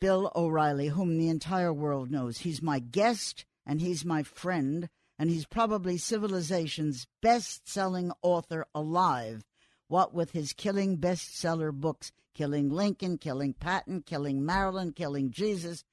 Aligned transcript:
Bill 0.00 0.30
O'Reilly, 0.36 0.88
whom 0.88 1.16
the 1.16 1.28
entire 1.28 1.72
world 1.72 2.10
knows. 2.10 2.38
He's 2.38 2.62
my 2.62 2.78
guest 2.78 3.44
and 3.64 3.80
he's 3.80 4.04
my 4.04 4.22
friend, 4.22 4.88
and 5.18 5.28
he's 5.28 5.46
probably 5.46 5.98
civilization's 5.98 7.06
best 7.20 7.68
selling 7.68 8.12
author 8.22 8.66
alive. 8.74 9.44
What 9.88 10.14
with 10.14 10.32
his 10.32 10.52
killing 10.52 10.98
bestseller 10.98 11.72
books, 11.72 12.12
Killing 12.34 12.68
Lincoln, 12.68 13.18
Killing 13.18 13.54
Patton, 13.54 14.02
Killing 14.02 14.44
Marilyn, 14.44 14.92
Killing 14.92 15.30
Jesus, 15.30 15.84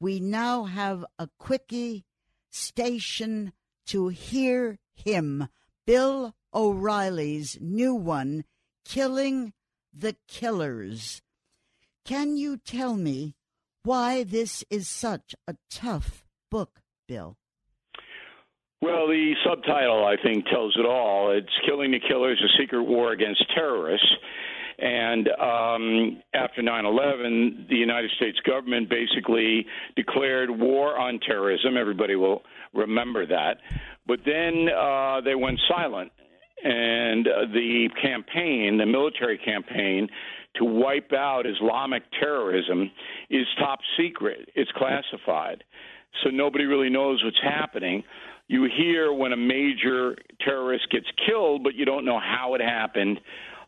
we 0.00 0.18
now 0.18 0.64
have 0.64 1.04
a 1.18 1.28
quickie 1.38 2.04
station 2.48 3.52
to 3.86 4.08
hear 4.08 4.78
him, 4.94 5.48
Bill 5.86 6.34
O'Reilly's 6.54 7.58
new 7.60 7.94
one, 7.94 8.44
Killing 8.84 9.52
the 9.92 10.16
Killers. 10.26 11.20
Can 12.04 12.36
you 12.36 12.56
tell 12.56 12.96
me 12.96 13.34
why 13.82 14.24
this 14.24 14.64
is 14.70 14.88
such 14.88 15.34
a 15.46 15.56
tough 15.70 16.24
book, 16.50 16.80
Bill? 17.08 17.36
Well, 18.82 19.08
the 19.08 19.34
subtitle, 19.44 20.06
I 20.06 20.16
think, 20.22 20.46
tells 20.46 20.74
it 20.78 20.86
all. 20.86 21.32
It's 21.36 21.52
Killing 21.66 21.90
the 21.90 22.00
Killers, 22.00 22.42
a 22.42 22.48
Secret 22.60 22.82
War 22.82 23.12
Against 23.12 23.44
Terrorists. 23.54 24.08
And 24.78 25.28
um, 25.28 26.22
after 26.32 26.62
9 26.62 26.86
11, 26.86 27.66
the 27.68 27.76
United 27.76 28.10
States 28.16 28.38
government 28.46 28.88
basically 28.88 29.66
declared 29.94 30.48
war 30.48 30.98
on 30.98 31.20
terrorism. 31.20 31.76
Everybody 31.76 32.16
will 32.16 32.42
remember 32.72 33.26
that. 33.26 33.58
But 34.06 34.20
then 34.24 34.68
uh, 34.74 35.20
they 35.20 35.34
went 35.34 35.60
silent. 35.68 36.12
And 36.62 37.26
uh, 37.26 37.52
the 37.52 37.88
campaign, 38.02 38.78
the 38.78 38.86
military 38.86 39.38
campaign, 39.38 40.08
to 40.56 40.64
wipe 40.64 41.12
out 41.12 41.46
Islamic 41.46 42.02
terrorism 42.18 42.90
is 43.28 43.46
top 43.58 43.80
secret. 43.98 44.48
It's 44.54 44.70
classified. 44.72 45.64
So 46.22 46.30
nobody 46.30 46.64
really 46.64 46.90
knows 46.90 47.22
what's 47.24 47.40
happening. 47.42 48.02
You 48.48 48.68
hear 48.76 49.12
when 49.12 49.32
a 49.32 49.36
major 49.36 50.16
terrorist 50.40 50.90
gets 50.90 51.06
killed, 51.26 51.62
but 51.62 51.74
you 51.74 51.84
don't 51.84 52.04
know 52.04 52.18
how 52.18 52.54
it 52.54 52.60
happened 52.60 53.20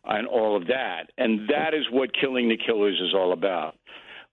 and 0.04 0.26
all 0.26 0.56
of 0.56 0.66
that. 0.66 1.04
And 1.18 1.48
that 1.48 1.72
is 1.72 1.84
what 1.90 2.10
Killing 2.20 2.48
the 2.48 2.56
Killers 2.56 3.00
is 3.00 3.14
all 3.14 3.32
about. 3.32 3.76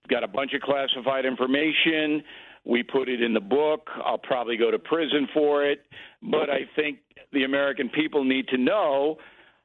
We've 0.04 0.10
got 0.10 0.24
a 0.24 0.28
bunch 0.28 0.54
of 0.54 0.62
classified 0.62 1.26
information. 1.26 2.24
We 2.66 2.82
put 2.82 3.10
it 3.10 3.22
in 3.22 3.34
the 3.34 3.40
book. 3.40 3.90
I'll 4.04 4.18
probably 4.18 4.58
go 4.58 4.72
to 4.72 4.80
prison 4.80 5.28
for 5.34 5.64
it. 5.64 5.86
But 6.24 6.50
I 6.50 6.62
think 6.76 6.98
the 7.32 7.44
American 7.44 7.90
people 7.90 8.24
need 8.24 8.48
to 8.48 8.58
know 8.58 9.18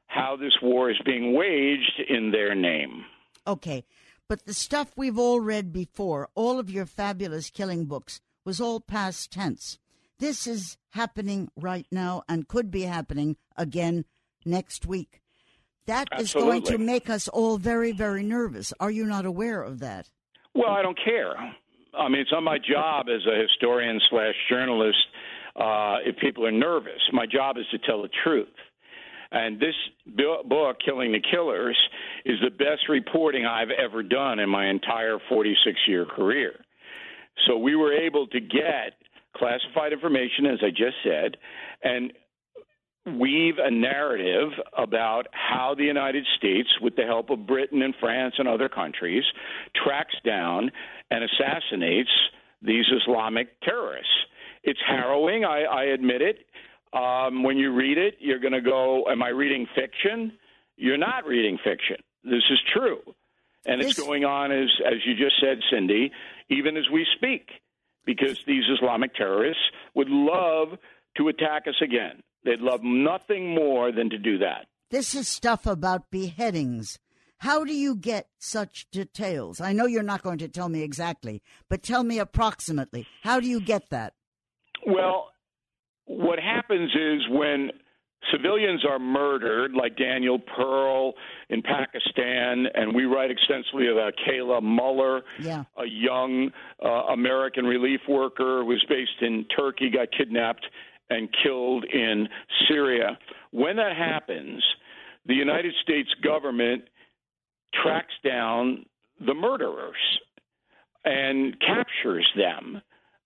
how 0.07 0.35
this 0.35 0.53
war 0.61 0.89
is 0.89 0.99
being 1.05 1.33
waged 1.33 2.01
in 2.07 2.31
their 2.31 2.55
name. 2.55 3.05
Okay. 3.47 3.85
But 4.27 4.45
the 4.45 4.53
stuff 4.53 4.93
we've 4.95 5.19
all 5.19 5.39
read 5.39 5.71
before, 5.71 6.29
all 6.33 6.59
of 6.59 6.69
your 6.69 6.85
fabulous 6.85 7.49
killing 7.49 7.85
books, 7.85 8.21
was 8.43 8.59
all 8.59 8.79
past 8.79 9.31
tense. 9.31 9.77
This 10.19 10.47
is 10.47 10.77
happening 10.91 11.49
right 11.55 11.85
now 11.91 12.23
and 12.27 12.47
could 12.47 12.71
be 12.71 12.83
happening 12.83 13.37
again 13.57 14.05
next 14.45 14.85
week. 14.85 15.21
That 15.85 16.07
Absolutely. 16.11 16.57
is 16.57 16.63
going 16.63 16.77
to 16.77 16.83
make 16.83 17.09
us 17.09 17.27
all 17.27 17.57
very, 17.57 17.91
very 17.91 18.23
nervous. 18.23 18.73
Are 18.79 18.89
you 18.89 19.05
not 19.05 19.25
aware 19.25 19.61
of 19.61 19.79
that? 19.79 20.09
Well, 20.55 20.71
I 20.71 20.81
don't 20.81 20.97
care. 21.03 21.35
I 21.97 22.09
mean, 22.09 22.21
it's 22.21 22.31
not 22.31 22.41
my 22.41 22.57
job 22.57 23.07
as 23.13 23.21
a 23.27 23.41
historian 23.41 23.99
slash 24.09 24.33
journalist 24.49 24.97
uh, 25.55 25.97
if 26.05 26.17
people 26.17 26.45
are 26.45 26.51
nervous. 26.51 27.01
My 27.11 27.25
job 27.25 27.57
is 27.57 27.65
to 27.71 27.77
tell 27.77 28.01
the 28.01 28.09
truth. 28.23 28.47
And 29.31 29.59
this 29.59 29.75
book, 30.05 30.77
Killing 30.83 31.11
the 31.11 31.21
Killers, 31.31 31.77
is 32.25 32.39
the 32.43 32.51
best 32.51 32.89
reporting 32.89 33.45
I've 33.45 33.69
ever 33.71 34.03
done 34.03 34.39
in 34.39 34.49
my 34.49 34.69
entire 34.69 35.17
46 35.29 35.77
year 35.87 36.05
career. 36.05 36.53
So 37.47 37.57
we 37.57 37.75
were 37.75 37.93
able 37.93 38.27
to 38.27 38.39
get 38.39 38.93
classified 39.35 39.93
information, 39.93 40.45
as 40.45 40.59
I 40.63 40.69
just 40.69 40.95
said, 41.03 41.37
and 41.83 42.13
weave 43.19 43.55
a 43.59 43.69
narrative 43.69 44.49
about 44.77 45.27
how 45.31 45.75
the 45.77 45.83
United 45.83 46.25
States, 46.37 46.69
with 46.81 46.95
the 46.95 47.03
help 47.03 47.29
of 47.29 47.45
Britain 47.45 47.81
and 47.81 47.93
France 47.99 48.35
and 48.39 48.47
other 48.47 48.69
countries, 48.69 49.23
tracks 49.83 50.15
down 50.25 50.71
and 51.11 51.23
assassinates 51.23 52.09
these 52.61 52.85
Islamic 53.03 53.61
terrorists. 53.61 54.09
It's 54.63 54.79
harrowing, 54.87 55.45
I, 55.45 55.63
I 55.63 55.83
admit 55.85 56.21
it. 56.23 56.47
Um, 56.95 57.43
when 57.43 57.57
you 57.57 57.73
read 57.73 57.97
it, 57.97 58.15
you're 58.19 58.39
going 58.39 58.53
to 58.53 58.61
go, 58.61 59.05
Am 59.09 59.21
I 59.21 59.29
reading 59.29 59.67
fiction? 59.75 60.33
You're 60.77 60.97
not 60.97 61.25
reading 61.25 61.57
fiction. 61.63 61.97
This 62.23 62.43
is 62.49 62.59
true. 62.73 63.01
And 63.65 63.81
it's 63.81 63.99
going 63.99 64.25
on, 64.25 64.51
as, 64.51 64.69
as 64.85 64.99
you 65.05 65.15
just 65.15 65.35
said, 65.41 65.59
Cindy, 65.71 66.11
even 66.49 66.77
as 66.77 66.83
we 66.91 67.05
speak, 67.15 67.49
because 68.05 68.39
these 68.45 68.63
Islamic 68.77 69.15
terrorists 69.15 69.63
would 69.95 70.09
love 70.09 70.77
to 71.17 71.27
attack 71.29 71.63
us 71.67 71.81
again. 71.81 72.21
They'd 72.43 72.59
love 72.59 72.81
nothing 72.83 73.55
more 73.55 73.91
than 73.91 74.09
to 74.11 74.19
do 74.19 74.37
that. 74.37 74.67
This 74.91 75.15
is 75.15 75.27
stuff 75.27 75.65
about 75.65 76.11
beheadings. 76.11 76.99
How 77.39 77.65
do 77.65 77.73
you 77.73 77.95
get 77.95 78.27
such 78.37 78.87
details? 78.91 79.59
I 79.59 79.73
know 79.73 79.87
you're 79.87 80.03
not 80.03 80.21
going 80.21 80.37
to 80.37 80.47
tell 80.47 80.69
me 80.69 80.83
exactly, 80.83 81.41
but 81.69 81.83
tell 81.83 82.03
me 82.03 82.19
approximately. 82.19 83.07
How 83.23 83.39
do 83.39 83.47
you 83.47 83.59
get 83.59 83.89
that? 83.89 84.13
Well, 84.85 85.31
what 86.05 86.39
happens 86.39 86.91
is 86.93 87.21
when 87.29 87.71
civilians 88.31 88.83
are 88.85 88.99
murdered, 88.99 89.73
like 89.73 89.97
Daniel 89.97 90.39
Pearl 90.39 91.13
in 91.49 91.61
Pakistan, 91.61 92.65
and 92.73 92.95
we 92.95 93.05
write 93.05 93.31
extensively 93.31 93.87
about 93.89 94.13
Kayla 94.27 94.61
Mueller, 94.61 95.21
yeah. 95.39 95.63
a 95.77 95.85
young 95.85 96.51
uh, 96.83 96.87
American 97.13 97.65
relief 97.65 98.01
worker 98.07 98.61
who 98.61 98.65
was 98.65 98.83
based 98.89 99.21
in 99.21 99.45
Turkey, 99.55 99.89
got 99.89 100.07
kidnapped 100.11 100.65
and 101.09 101.29
killed 101.43 101.85
in 101.85 102.27
Syria. 102.67 103.17
When 103.51 103.75
that 103.77 103.95
happens, 103.95 104.63
the 105.25 105.35
United 105.35 105.73
States 105.83 106.09
government 106.23 106.83
tracks 107.83 108.13
down 108.23 108.85
the 109.25 109.33
murderers 109.33 109.95
and 111.03 111.55
captures 111.59 112.27
them. 112.35 112.81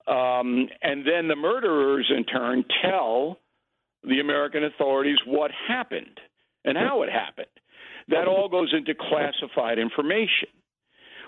Um, 0.10 0.68
and 0.82 1.06
then 1.06 1.28
the 1.28 1.36
murderers, 1.36 2.12
in 2.16 2.24
turn, 2.24 2.66
tell 2.82 3.38
the 4.04 4.20
American 4.20 4.64
authorities 4.64 5.18
what 5.26 5.52
happened 5.68 6.20
and 6.66 6.78
how 6.78 7.04
it 7.04 7.10
happened. 7.12 7.48
That 8.08 8.28
all 8.28 8.50
goes 8.50 8.74
into 8.76 8.94
classified 8.96 9.78
information. 9.78 10.50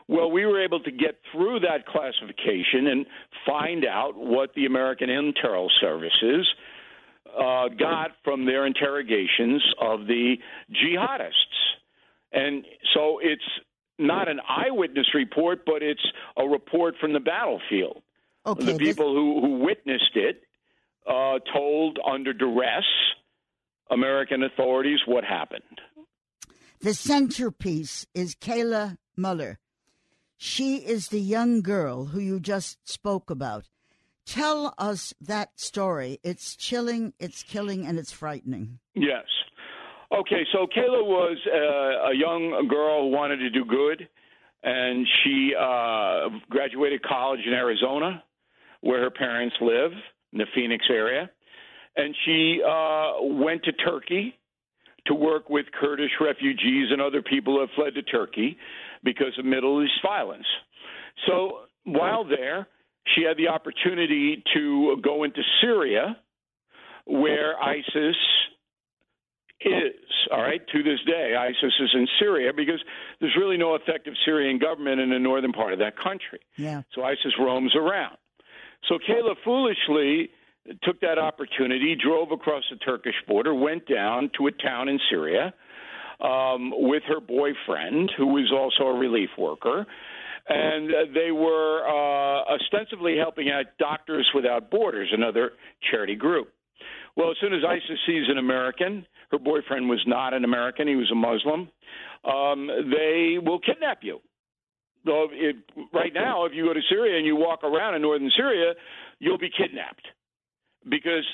Well, 0.07 0.31
we 0.31 0.45
were 0.45 0.63
able 0.63 0.79
to 0.81 0.91
get 0.91 1.19
through 1.31 1.59
that 1.59 1.85
classification 1.85 2.87
and 2.87 3.05
find 3.45 3.85
out 3.85 4.13
what 4.15 4.53
the 4.55 4.65
American 4.65 5.09
Intel 5.09 5.67
Services 5.79 6.47
uh, 7.27 7.67
got 7.69 8.11
from 8.23 8.45
their 8.45 8.65
interrogations 8.65 9.63
of 9.79 10.07
the 10.07 10.35
jihadists. 10.71 11.31
And 12.33 12.65
so 12.95 13.19
it's 13.21 13.43
not 13.99 14.27
an 14.27 14.39
eyewitness 14.49 15.07
report, 15.13 15.65
but 15.65 15.83
it's 15.83 16.05
a 16.37 16.45
report 16.45 16.95
from 16.99 17.13
the 17.13 17.19
battlefield. 17.19 18.01
Okay, 18.45 18.73
the 18.73 18.77
people 18.77 19.13
who, 19.13 19.41
who 19.41 19.59
witnessed 19.59 20.15
it 20.15 20.43
uh, 21.07 21.39
told 21.53 21.99
under 22.05 22.33
duress 22.33 22.85
American 23.89 24.43
authorities 24.43 24.99
what 25.05 25.23
happened. 25.23 25.81
The 26.79 26.93
centerpiece 26.93 28.07
is 28.15 28.33
Kayla 28.35 28.97
Mueller. 29.15 29.59
She 30.37 30.77
is 30.77 31.09
the 31.09 31.19
young 31.19 31.61
girl 31.61 32.05
who 32.05 32.19
you 32.19 32.39
just 32.39 32.79
spoke 32.89 33.29
about. 33.29 33.69
Tell 34.25 34.73
us 34.77 35.13
that 35.21 35.59
story. 35.59 36.19
It's 36.23 36.55
chilling, 36.55 37.13
it's 37.19 37.43
killing, 37.43 37.85
and 37.85 37.99
it's 37.99 38.11
frightening. 38.11 38.79
Yes. 38.95 39.25
Okay, 40.11 40.45
so 40.51 40.65
Kayla 40.65 41.05
was 41.05 41.37
uh, 41.47 42.09
a 42.09 42.15
young 42.15 42.67
girl 42.67 43.03
who 43.03 43.15
wanted 43.15 43.37
to 43.37 43.49
do 43.49 43.63
good, 43.65 44.07
and 44.63 45.07
she 45.23 45.53
uh, 45.57 46.29
graduated 46.49 47.03
college 47.03 47.41
in 47.45 47.53
Arizona, 47.53 48.23
where 48.81 49.01
her 49.01 49.11
parents 49.11 49.55
live 49.61 49.91
in 50.33 50.39
the 50.39 50.45
Phoenix 50.53 50.85
area. 50.89 51.29
And 51.95 52.15
she 52.25 52.61
uh, 52.63 53.13
went 53.21 53.63
to 53.63 53.71
Turkey 53.73 54.35
to 55.07 55.15
work 55.15 55.49
with 55.49 55.65
Kurdish 55.79 56.11
refugees 56.19 56.89
and 56.91 57.01
other 57.01 57.21
people 57.21 57.55
who 57.55 57.61
have 57.61 57.69
fled 57.75 57.95
to 57.95 58.03
Turkey 58.03 58.57
because 59.03 59.37
of 59.37 59.45
Middle 59.45 59.83
East 59.83 59.99
violence. 60.03 60.45
So 61.27 61.61
while 61.83 62.23
there, 62.23 62.67
she 63.15 63.23
had 63.23 63.37
the 63.37 63.47
opportunity 63.47 64.43
to 64.53 64.97
go 65.03 65.23
into 65.23 65.41
Syria, 65.61 66.17
where 67.05 67.61
ISIS 67.61 68.15
is. 69.61 69.93
All 70.31 70.41
right, 70.41 70.61
to 70.71 70.83
this 70.83 70.99
day, 71.05 71.35
ISIS 71.35 71.73
is 71.79 71.89
in 71.93 72.07
Syria 72.19 72.51
because 72.55 72.79
there's 73.19 73.35
really 73.37 73.57
no 73.57 73.75
effective 73.75 74.13
Syrian 74.23 74.59
government 74.59 75.01
in 75.01 75.09
the 75.09 75.19
northern 75.19 75.51
part 75.51 75.73
of 75.73 75.79
that 75.79 75.97
country. 75.97 76.39
Yeah. 76.57 76.83
So 76.93 77.03
ISIS 77.03 77.33
roams 77.39 77.75
around. 77.75 78.17
So 78.87 78.97
Kayla 78.97 79.35
foolishly 79.43 80.29
took 80.83 80.99
that 81.01 81.17
opportunity, 81.17 81.95
drove 81.95 82.31
across 82.31 82.63
the 82.69 82.77
Turkish 82.77 83.15
border, 83.27 83.53
went 83.53 83.87
down 83.87 84.29
to 84.37 84.47
a 84.47 84.51
town 84.51 84.89
in 84.89 84.99
Syria 85.09 85.53
um, 86.21 86.71
with 86.73 87.03
her 87.07 87.19
boyfriend, 87.19 88.11
who 88.17 88.27
was 88.27 88.51
also 88.53 88.89
a 88.89 88.97
relief 88.97 89.29
worker. 89.37 89.85
and 90.47 90.89
uh, 90.91 90.97
they 91.13 91.31
were 91.31 91.83
uh, 91.87 92.55
ostensibly 92.55 93.17
helping 93.17 93.49
out 93.49 93.65
Doctors 93.79 94.29
Without 94.35 94.69
Borders, 94.69 95.09
another 95.11 95.53
charity 95.89 96.15
group. 96.15 96.49
Well, 97.15 97.31
as 97.31 97.37
soon 97.41 97.53
as 97.53 97.61
ISIS 97.67 97.99
sees 98.07 98.23
an 98.29 98.37
American, 98.37 99.05
her 99.31 99.39
boyfriend 99.39 99.89
was 99.89 100.01
not 100.07 100.33
an 100.33 100.43
American; 100.43 100.87
he 100.87 100.95
was 100.95 101.11
a 101.11 101.15
Muslim. 101.15 101.69
Um, 102.23 102.67
they 102.67 103.37
will 103.43 103.59
kidnap 103.59 103.99
you. 104.01 104.19
It, 105.05 105.55
right 105.93 106.13
now, 106.13 106.45
if 106.45 106.53
you 106.53 106.65
go 106.65 106.73
to 106.73 106.81
Syria 106.89 107.17
and 107.17 107.25
you 107.25 107.35
walk 107.35 107.63
around 107.63 107.95
in 107.95 108.01
northern 108.01 108.31
Syria, 108.35 108.73
you'll 109.19 109.37
be 109.37 109.49
kidnapped 109.49 110.07
because 110.87 111.25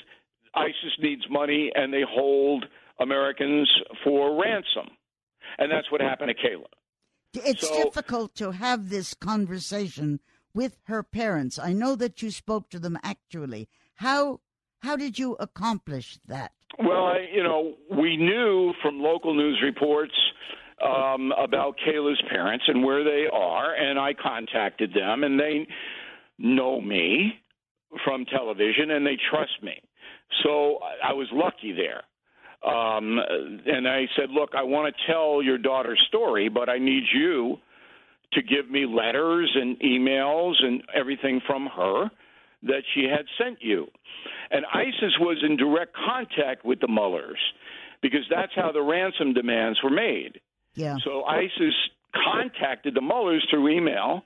ISIS 0.54 0.92
needs 1.00 1.22
money 1.30 1.70
and 1.74 1.92
they 1.92 2.02
hold 2.08 2.64
Americans 3.00 3.70
for 4.04 4.40
ransom. 4.42 4.88
And 5.58 5.70
that's 5.70 5.90
what 5.90 6.00
happened 6.00 6.30
to 6.30 6.48
Kayla. 6.48 6.66
It's 7.34 7.66
So- 7.68 7.84
difficult 7.84 8.34
to 8.36 8.52
have 8.52 8.88
this 8.88 9.14
conversation 9.14 10.20
with 10.54 10.78
her 10.84 11.02
parents. 11.02 11.58
I 11.58 11.72
know 11.72 11.94
that 11.96 12.22
you 12.22 12.30
spoke 12.30 12.70
to 12.70 12.78
them 12.78 12.98
actually. 13.02 13.68
How 13.96 14.40
how 14.80 14.96
did 14.96 15.18
you 15.18 15.34
accomplish 15.40 16.18
that? 16.26 16.52
Well, 16.78 17.06
I, 17.06 17.26
you 17.32 17.42
know, 17.42 17.74
we 17.90 18.16
knew 18.16 18.72
from 18.80 19.00
local 19.00 19.34
news 19.34 19.60
reports 19.62 20.14
um, 20.84 21.32
about 21.32 21.76
Kayla's 21.86 22.20
parents 22.30 22.64
and 22.68 22.84
where 22.84 23.04
they 23.04 23.26
are, 23.32 23.74
and 23.74 23.98
I 23.98 24.14
contacted 24.14 24.92
them, 24.94 25.24
and 25.24 25.38
they 25.38 25.66
know 26.38 26.80
me 26.80 27.32
from 28.04 28.24
television 28.26 28.90
and 28.90 29.06
they 29.06 29.16
trust 29.30 29.62
me. 29.62 29.80
So 30.42 30.78
I 31.02 31.12
was 31.12 31.26
lucky 31.32 31.72
there. 31.72 32.02
Um, 32.64 33.18
and 33.66 33.88
I 33.88 34.06
said, 34.16 34.30
Look, 34.30 34.50
I 34.56 34.62
want 34.62 34.94
to 34.94 35.12
tell 35.12 35.42
your 35.42 35.58
daughter's 35.58 36.02
story, 36.08 36.48
but 36.48 36.68
I 36.68 36.78
need 36.78 37.04
you 37.14 37.56
to 38.32 38.42
give 38.42 38.70
me 38.70 38.84
letters 38.84 39.50
and 39.54 39.78
emails 39.80 40.54
and 40.62 40.82
everything 40.94 41.40
from 41.46 41.66
her 41.74 42.10
that 42.64 42.82
she 42.94 43.04
had 43.04 43.24
sent 43.42 43.58
you. 43.62 43.86
And 44.50 44.66
ISIS 44.74 45.16
was 45.20 45.42
in 45.42 45.56
direct 45.56 45.94
contact 45.94 46.64
with 46.64 46.80
the 46.80 46.88
Muellers 46.88 47.38
because 48.02 48.26
that's 48.28 48.52
how 48.54 48.72
the 48.72 48.82
ransom 48.82 49.32
demands 49.32 49.78
were 49.82 49.90
made. 49.90 50.40
Yeah. 50.78 50.96
So 51.04 51.24
ISIS 51.24 51.74
contacted 52.14 52.94
the 52.94 53.00
Muellers 53.00 53.46
through 53.50 53.68
email 53.68 54.22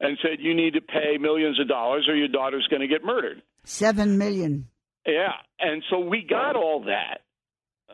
and 0.00 0.18
said, 0.22 0.38
You 0.40 0.54
need 0.54 0.74
to 0.74 0.80
pay 0.80 1.18
millions 1.18 1.60
of 1.60 1.68
dollars 1.68 2.06
or 2.08 2.16
your 2.16 2.28
daughter's 2.28 2.66
going 2.70 2.80
to 2.80 2.88
get 2.88 3.04
murdered. 3.04 3.42
Seven 3.64 4.18
million. 4.18 4.68
Yeah. 5.06 5.32
And 5.60 5.82
so 5.90 6.00
we 6.00 6.26
got 6.28 6.56
all 6.56 6.84
that. 6.86 7.20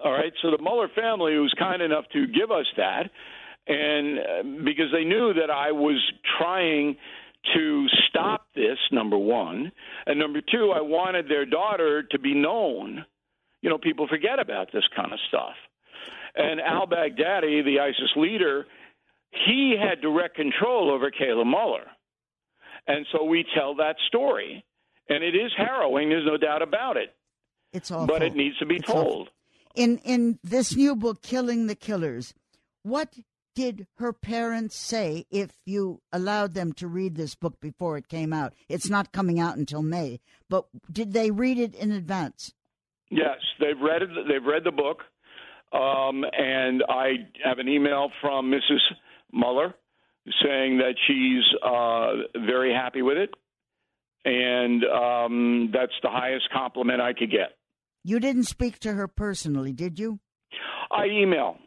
All 0.03 0.13
right. 0.13 0.33
So 0.43 0.51
the 0.51 0.63
Mueller 0.63 0.89
family 0.95 1.37
was 1.39 1.53
kind 1.59 1.83
enough 1.83 2.05
to 2.13 2.27
give 2.27 2.51
us 2.51 2.67
that. 2.77 3.11
And 3.67 4.19
uh, 4.19 4.65
because 4.65 4.93
they 4.93 5.05
knew 5.05 5.35
that 5.35 5.51
I 5.51 5.73
was 5.73 6.01
trying 6.39 6.97
to 7.55 7.87
stop 8.09 8.47
this, 8.55 8.79
number 8.93 9.19
one. 9.19 9.73
And 10.07 10.19
number 10.19 10.41
two, 10.41 10.73
I 10.75 10.81
wanted 10.81 11.29
their 11.29 11.47
daughter 11.47 12.03
to 12.11 12.19
be 12.19 12.35
known. 12.35 13.05
You 13.63 13.71
know, 13.71 13.79
people 13.79 14.07
forget 14.09 14.39
about 14.41 14.69
this 14.73 14.85
kind 14.95 15.13
of 15.13 15.19
stuff. 15.29 15.55
And 16.37 16.61
al 16.61 16.87
Baghdadi, 16.87 17.65
the 17.65 17.81
ISIS 17.81 18.11
leader, 18.17 18.67
he 19.47 19.75
had 19.81 20.01
direct 20.01 20.37
control 20.37 20.91
over 20.91 21.11
Kayla 21.11 21.45
Mueller. 21.47 21.87
And 22.87 23.07
so 23.13 23.25
we 23.25 23.45
tell 23.55 23.75
that 23.77 23.97
story. 24.07 24.65
And 25.09 25.23
it 25.25 25.35
is 25.37 25.53
harrowing, 25.57 26.09
there's 26.09 26.27
no 26.27 26.37
doubt 26.37 26.63
about 26.63 26.97
it. 26.97 27.15
It's 27.73 27.91
awful. 27.91 28.07
But 28.07 28.23
it 28.23 28.35
needs 28.35 28.57
to 28.59 28.67
be 28.67 28.77
It's 28.77 28.89
awful. 28.91 29.03
told. 29.05 29.29
in 29.75 29.99
in 29.99 30.39
this 30.43 30.75
new 30.77 30.97
book, 30.97 31.23
Killing 31.23 31.67
the 31.67 31.75
Killers, 31.75 32.35
what 32.83 33.15
did 33.55 33.87
her 33.99 34.13
parents 34.13 34.77
say 34.77 35.25
if 35.31 35.53
you 35.65 36.01
allowed 36.13 36.55
them 36.55 36.73
to 36.75 36.87
read 36.87 37.17
this 37.17 37.35
book 37.35 37.61
before 37.61 37.97
it 37.97 38.09
came 38.09 38.33
out? 38.33 38.53
It's 38.69 38.91
not 38.91 39.13
coming 39.13 39.41
out 39.41 39.57
until 39.57 39.83
May, 39.83 40.21
but 40.51 40.67
did 40.91 41.13
they 41.13 41.31
read 41.31 41.59
it 41.59 41.75
in 41.75 41.91
advance? 41.93 42.53
Yes, 43.11 43.39
they've 43.61 43.81
read 43.81 44.03
it. 44.03 44.11
They've 44.29 44.45
read 44.45 44.65
the 44.65 44.73
book, 44.73 45.03
um, 45.77 46.25
and 46.37 46.83
I 46.89 47.29
have 47.45 47.59
an 47.59 47.69
email 47.69 48.11
from 48.21 48.51
Mrs. 48.51 48.81
Mueller 49.33 49.75
saying 50.43 50.79
that 50.79 50.95
she's 51.07 51.45
uh, 51.63 52.45
very 52.47 52.73
happy 52.73 53.03
with 53.03 53.17
it, 53.17 53.31
and 54.25 54.85
um, 54.85 55.71
that's 55.73 55.93
the 56.03 56.09
highest 56.09 56.49
compliment 56.53 57.01
I 57.01 57.13
could 57.13 57.31
get. 57.31 57.57
You 58.03 58.21
didn't 58.21 58.45
speak 58.45 58.79
to 58.81 58.93
her 58.93 59.09
personally, 59.09 59.73
did 59.73 59.99
you? 59.99 60.21
I 60.91 61.07
email. 61.07 61.59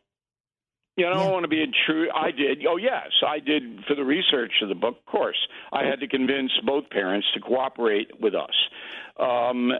You 0.95 1.05
know, 1.05 1.11
I 1.11 1.23
don't 1.23 1.31
want 1.31 1.43
to 1.43 1.49
be 1.49 1.61
intrude. 1.61 2.09
I 2.13 2.31
did. 2.31 2.65
Oh, 2.67 2.75
yes, 2.75 3.07
I 3.25 3.39
did 3.39 3.85
for 3.87 3.95
the 3.95 4.03
research 4.03 4.51
of 4.61 4.67
the 4.67 4.75
book. 4.75 4.97
Of 4.97 5.05
course, 5.05 5.37
I 5.71 5.85
had 5.85 6.01
to 6.01 6.07
convince 6.07 6.51
both 6.65 6.89
parents 6.89 7.25
to 7.35 7.39
cooperate 7.39 8.19
with 8.19 8.35
us. 8.35 8.53
Um, 9.17 9.71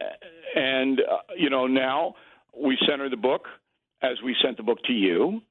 and 0.56 1.02
uh, 1.02 1.18
you 1.38 1.50
know, 1.50 1.68
now 1.68 2.16
we 2.58 2.78
sent 2.88 3.02
her 3.02 3.10
the 3.10 3.18
book 3.18 3.48
as 4.02 4.22
we 4.24 4.36
sent 4.44 4.58
the 4.58 4.64
book 4.64 4.80
to 4.86 4.94
you, 4.94 5.42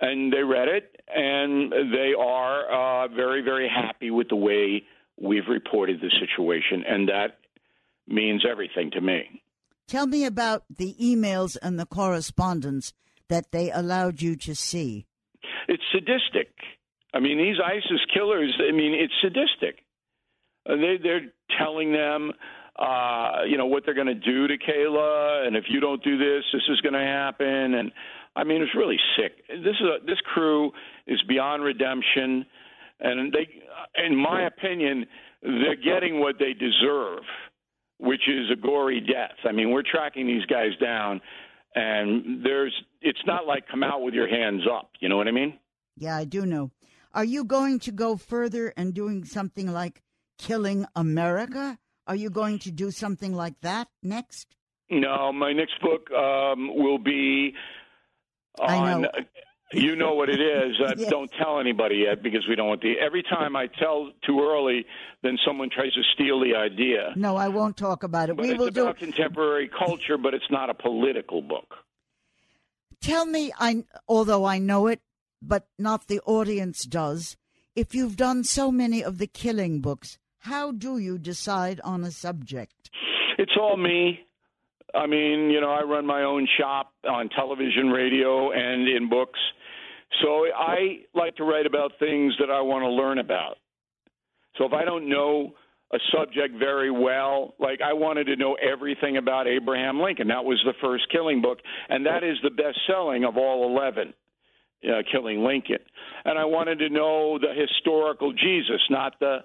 and 0.00 0.32
they 0.32 0.42
read 0.42 0.68
it, 0.68 1.00
and 1.14 1.72
they 1.72 2.12
are 2.18 3.04
uh, 3.04 3.08
very, 3.08 3.42
very 3.42 3.68
happy 3.68 4.10
with 4.10 4.28
the 4.28 4.36
way 4.36 4.82
we've 5.20 5.48
reported 5.48 6.00
the 6.00 6.10
situation, 6.20 6.84
and 6.88 7.08
that 7.08 7.38
means 8.08 8.44
everything 8.50 8.90
to 8.92 9.00
me. 9.00 9.42
Tell 9.88 10.06
me 10.06 10.24
about 10.24 10.64
the 10.74 10.94
emails 11.00 11.56
and 11.60 11.78
the 11.78 11.86
correspondence 11.86 12.92
that 13.28 13.52
they 13.52 13.70
allowed 13.70 14.22
you 14.22 14.36
to 14.36 14.54
see. 14.54 15.06
it's 15.68 15.82
sadistic. 15.92 16.52
I 17.12 17.18
mean, 17.20 17.38
these 17.38 17.56
ISIS 17.64 18.00
killers. 18.14 18.56
I 18.66 18.72
mean, 18.72 18.94
it's 18.94 19.12
sadistic. 19.20 19.84
Uh, 20.68 20.76
They 20.76 20.96
they're 21.02 21.32
telling 21.58 21.92
them, 21.92 22.32
uh, 22.78 23.42
you 23.46 23.56
know, 23.56 23.66
what 23.66 23.84
they're 23.84 23.94
going 23.94 24.06
to 24.06 24.14
do 24.14 24.46
to 24.46 24.56
Kayla, 24.56 25.46
and 25.46 25.56
if 25.56 25.64
you 25.68 25.80
don't 25.80 26.02
do 26.02 26.16
this, 26.16 26.44
this 26.52 26.62
is 26.68 26.80
going 26.80 26.94
to 26.94 27.00
happen. 27.00 27.74
And 27.74 27.92
I 28.36 28.44
mean, 28.44 28.62
it's 28.62 28.74
really 28.74 28.98
sick. 29.16 29.44
This 29.48 29.76
is 29.80 29.86
a, 29.86 30.06
this 30.06 30.20
crew 30.32 30.72
is 31.06 31.20
beyond 31.28 31.62
redemption, 31.62 32.46
and 33.00 33.32
they, 33.32 33.48
in 34.04 34.16
my 34.16 34.46
opinion, 34.46 35.06
they're 35.42 35.76
getting 35.76 36.20
what 36.20 36.36
they 36.38 36.52
deserve, 36.52 37.22
which 37.98 38.28
is 38.28 38.50
a 38.52 38.56
gory 38.56 39.00
death. 39.00 39.36
I 39.44 39.52
mean, 39.52 39.70
we're 39.70 39.82
tracking 39.82 40.26
these 40.26 40.44
guys 40.46 40.76
down, 40.80 41.20
and 41.74 42.44
there's. 42.44 42.74
It's 43.02 43.22
not 43.26 43.46
like 43.46 43.66
come 43.68 43.82
out 43.82 44.02
with 44.02 44.14
your 44.14 44.28
hands 44.28 44.62
up. 44.70 44.90
You 45.00 45.08
know 45.08 45.16
what 45.16 45.28
I 45.28 45.32
mean? 45.32 45.58
Yeah, 45.96 46.16
I 46.16 46.24
do 46.24 46.46
know. 46.46 46.70
Are 47.12 47.24
you 47.24 47.44
going 47.44 47.80
to 47.80 47.92
go 47.92 48.16
further 48.16 48.72
and 48.76 48.94
doing 48.94 49.24
something 49.24 49.72
like 49.72 50.02
Killing 50.38 50.86
America? 50.94 51.78
Are 52.10 52.16
you 52.16 52.28
going 52.28 52.58
to 52.66 52.72
do 52.72 52.90
something 52.90 53.32
like 53.32 53.60
that 53.60 53.86
next? 54.02 54.56
No, 54.90 55.32
my 55.32 55.52
next 55.52 55.80
book 55.80 56.10
um, 56.10 56.74
will 56.74 56.98
be 56.98 57.54
I 58.60 58.76
on. 58.78 59.02
know. 59.02 59.10
You 59.72 59.94
know 59.94 60.14
what 60.14 60.28
it 60.28 60.40
is. 60.40 60.74
Uh, 60.84 60.94
Yes. 60.98 61.08
Don't 61.08 61.30
tell 61.40 61.60
anybody 61.60 61.98
yet 62.08 62.20
because 62.20 62.44
we 62.48 62.56
don't 62.56 62.66
want 62.66 62.80
the. 62.80 62.94
Every 62.98 63.22
time 63.22 63.54
I 63.54 63.68
tell 63.68 64.10
too 64.26 64.40
early, 64.40 64.86
then 65.22 65.38
someone 65.46 65.70
tries 65.70 65.92
to 65.92 66.02
steal 66.14 66.40
the 66.40 66.56
idea. 66.56 67.12
No, 67.14 67.36
I 67.36 67.46
won't 67.46 67.76
talk 67.76 68.02
about 68.02 68.28
it. 68.28 68.34
But 68.34 68.42
we 68.42 68.50
it's 68.50 68.58
will 68.58 68.70
do 68.70 68.82
about 68.82 68.98
contemporary 68.98 69.68
culture, 69.68 70.18
but 70.18 70.34
it's 70.34 70.50
not 70.50 70.68
a 70.68 70.74
political 70.74 71.42
book. 71.42 71.76
Tell 73.00 73.24
me, 73.24 73.52
I 73.56 73.84
although 74.08 74.44
I 74.46 74.58
know 74.58 74.88
it, 74.88 75.00
but 75.40 75.68
not 75.78 76.08
the 76.08 76.18
audience 76.26 76.84
does. 76.84 77.36
If 77.76 77.94
you've 77.94 78.16
done 78.16 78.42
so 78.42 78.72
many 78.72 79.04
of 79.04 79.18
the 79.18 79.28
killing 79.28 79.80
books, 79.80 80.18
how 80.40 80.72
do 80.72 80.98
you 80.98 81.18
decide 81.18 81.80
on 81.84 82.02
a 82.04 82.10
subject? 82.10 82.90
It's 83.38 83.52
all 83.58 83.76
me. 83.76 84.20
I 84.94 85.06
mean, 85.06 85.50
you 85.50 85.60
know, 85.60 85.70
I 85.70 85.82
run 85.82 86.04
my 86.04 86.22
own 86.22 86.48
shop 86.58 86.92
on 87.08 87.28
television, 87.28 87.90
radio, 87.90 88.50
and 88.50 88.88
in 88.88 89.08
books. 89.08 89.38
So 90.22 90.46
I 90.52 91.00
like 91.14 91.36
to 91.36 91.44
write 91.44 91.66
about 91.66 91.92
things 91.98 92.34
that 92.40 92.50
I 92.50 92.60
want 92.60 92.82
to 92.82 92.88
learn 92.88 93.18
about. 93.18 93.58
So 94.58 94.64
if 94.64 94.72
I 94.72 94.84
don't 94.84 95.08
know 95.08 95.52
a 95.92 95.98
subject 96.12 96.58
very 96.58 96.90
well, 96.90 97.54
like 97.58 97.80
I 97.80 97.92
wanted 97.92 98.24
to 98.24 98.36
know 98.36 98.54
everything 98.54 99.16
about 99.16 99.46
Abraham 99.46 100.00
Lincoln. 100.00 100.28
That 100.28 100.44
was 100.44 100.60
the 100.64 100.74
first 100.80 101.04
killing 101.10 101.42
book, 101.42 101.58
and 101.88 102.06
that 102.06 102.22
is 102.22 102.36
the 102.42 102.50
best 102.50 102.78
selling 102.86 103.24
of 103.24 103.36
all 103.36 103.70
11. 103.70 104.14
Uh, 104.82 105.02
killing 105.12 105.44
Lincoln, 105.44 105.76
and 106.24 106.38
I 106.38 106.46
wanted 106.46 106.78
to 106.78 106.88
know 106.88 107.38
the 107.38 107.52
historical 107.54 108.32
Jesus, 108.32 108.80
not 108.88 109.12
the 109.20 109.40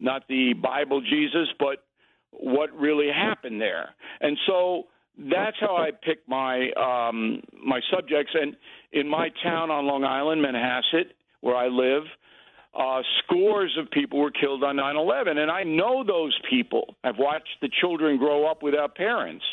not 0.00 0.26
the 0.28 0.54
Bible 0.54 1.00
Jesus, 1.00 1.48
but 1.58 1.84
what 2.32 2.72
really 2.76 3.08
happened 3.08 3.60
there. 3.60 3.90
And 4.20 4.36
so 4.46 4.84
that's 5.18 5.56
how 5.60 5.76
I 5.76 5.90
pick 6.04 6.26
my 6.28 6.70
um, 6.72 7.42
my 7.64 7.80
subjects. 7.94 8.32
And 8.34 8.56
in 8.92 9.08
my 9.08 9.28
town 9.42 9.70
on 9.70 9.86
Long 9.86 10.04
Island, 10.04 10.44
Manhasset, 10.44 11.10
where 11.40 11.56
I 11.56 11.68
live, 11.68 12.04
uh, 12.78 13.02
scores 13.24 13.76
of 13.78 13.90
people 13.90 14.18
were 14.18 14.30
killed 14.30 14.62
on 14.62 14.76
9/11, 14.76 15.38
and 15.38 15.50
I 15.50 15.64
know 15.64 16.04
those 16.04 16.38
people. 16.48 16.96
I've 17.02 17.18
watched 17.18 17.60
the 17.60 17.70
children 17.80 18.16
grow 18.16 18.48
up 18.50 18.62
without 18.62 18.94
parents, 18.94 19.44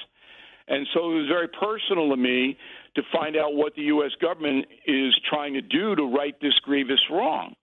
and 0.68 0.88
so 0.94 1.12
it 1.12 1.16
was 1.16 1.27
very 1.27 1.48
personal 1.48 2.10
to 2.10 2.18
me 2.18 2.58
to 2.96 3.01
find 3.12 3.36
out 3.36 3.54
what 3.54 3.75
the 3.75 3.84
U.S. 3.84 4.12
government 4.22 4.66
is 4.86 5.13
trying 5.30 5.54
to 5.54 5.62
do 5.62 5.96
to 5.96 6.04
right 6.16 6.36
this 6.42 6.54
grievous 6.63 7.01
wrong. 7.12 7.56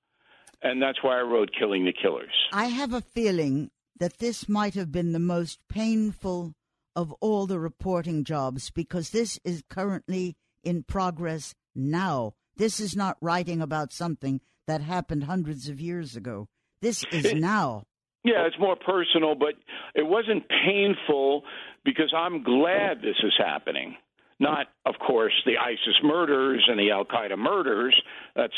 And 0.65 0.83
that's 0.83 1.03
why 1.03 1.19
I 1.19 1.23
wrote 1.23 1.51
Killing 1.57 1.85
the 1.85 1.93
Killers. 1.93 2.33
I 2.53 2.67
have 2.67 2.93
a 2.95 3.03
feeling 3.03 3.71
that 4.01 4.19
this 4.19 4.49
might 4.49 4.75
have 4.75 4.91
been 4.91 5.13
the 5.13 5.19
most 5.19 5.61
painful 5.69 6.55
of 6.97 7.13
all 7.21 7.47
the 7.47 7.61
reporting 7.61 8.25
jobs 8.25 8.71
because 8.71 9.11
this 9.11 9.39
is 9.45 9.63
currently 9.69 10.37
in 10.65 10.83
progress 10.83 11.55
now. 11.75 12.33
This 12.57 12.81
is 12.81 12.97
not 12.97 13.19
writing 13.21 13.61
about 13.61 13.93
something 13.93 14.41
that 14.67 14.81
happened 14.81 15.25
hundreds 15.25 15.69
of 15.69 15.81
years 15.81 16.17
ago. 16.17 16.49
This 16.81 17.05
is 17.13 17.27
It- 17.27 17.37
now. 17.41 17.85
Yeah, 18.25 18.47
it's 18.47 18.59
more 18.59 18.75
personal, 18.75 19.35
but 19.35 19.53
it 19.95 20.07
wasn't 20.07 20.45
painful 20.49 21.43
because 21.85 22.11
I'm 22.17 22.43
glad 22.43 23.03
this 23.03 23.21
is 23.23 23.35
happening. 23.37 23.97
Not, 24.41 24.69
of 24.87 24.95
course, 24.99 25.35
the 25.45 25.59
ISIS 25.59 26.01
murders 26.03 26.65
and 26.67 26.79
the 26.81 26.91
Al 26.91 27.05
Qaeda 27.05 27.37
murders. 27.37 27.95
That's 28.35 28.55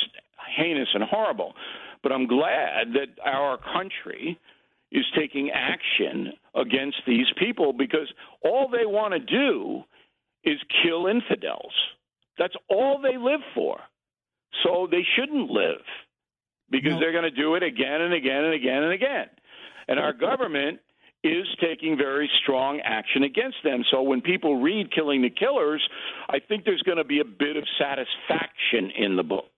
heinous 0.56 0.88
and 0.94 1.02
horrible. 1.02 1.54
But 2.06 2.12
I'm 2.14 2.28
glad 2.28 2.92
that 2.92 3.18
our 3.24 3.58
country 3.58 4.38
is 4.92 5.04
taking 5.18 5.50
action 5.50 6.34
against 6.54 6.98
these 7.04 7.26
people 7.36 7.72
because 7.72 8.06
all 8.44 8.68
they 8.68 8.86
want 8.86 9.12
to 9.12 9.18
do 9.18 9.82
is 10.44 10.56
kill 10.84 11.08
infidels. 11.08 11.72
That's 12.38 12.54
all 12.70 13.00
they 13.02 13.16
live 13.18 13.40
for. 13.56 13.80
So 14.62 14.86
they 14.88 15.02
shouldn't 15.16 15.50
live 15.50 15.82
because 16.70 16.92
No. 16.92 17.00
they're 17.00 17.10
going 17.10 17.24
to 17.24 17.32
do 17.32 17.56
it 17.56 17.64
again 17.64 18.00
and 18.00 18.14
again 18.14 18.44
and 18.44 18.54
again 18.54 18.84
and 18.84 18.92
again. 18.92 19.28
And 19.88 19.98
our 19.98 20.12
government 20.12 20.78
is 21.24 21.48
taking 21.60 21.96
very 21.96 22.30
strong 22.40 22.78
action 22.84 23.24
against 23.24 23.56
them. 23.64 23.82
So 23.90 24.02
when 24.02 24.20
people 24.20 24.60
read 24.62 24.92
Killing 24.92 25.22
the 25.22 25.30
Killers, 25.30 25.82
I 26.28 26.38
think 26.38 26.64
there's 26.64 26.82
going 26.82 26.98
to 26.98 27.04
be 27.04 27.18
a 27.18 27.24
bit 27.24 27.56
of 27.56 27.64
satisfaction 27.80 28.92
in 28.96 29.16
the 29.16 29.24
book. 29.24 29.50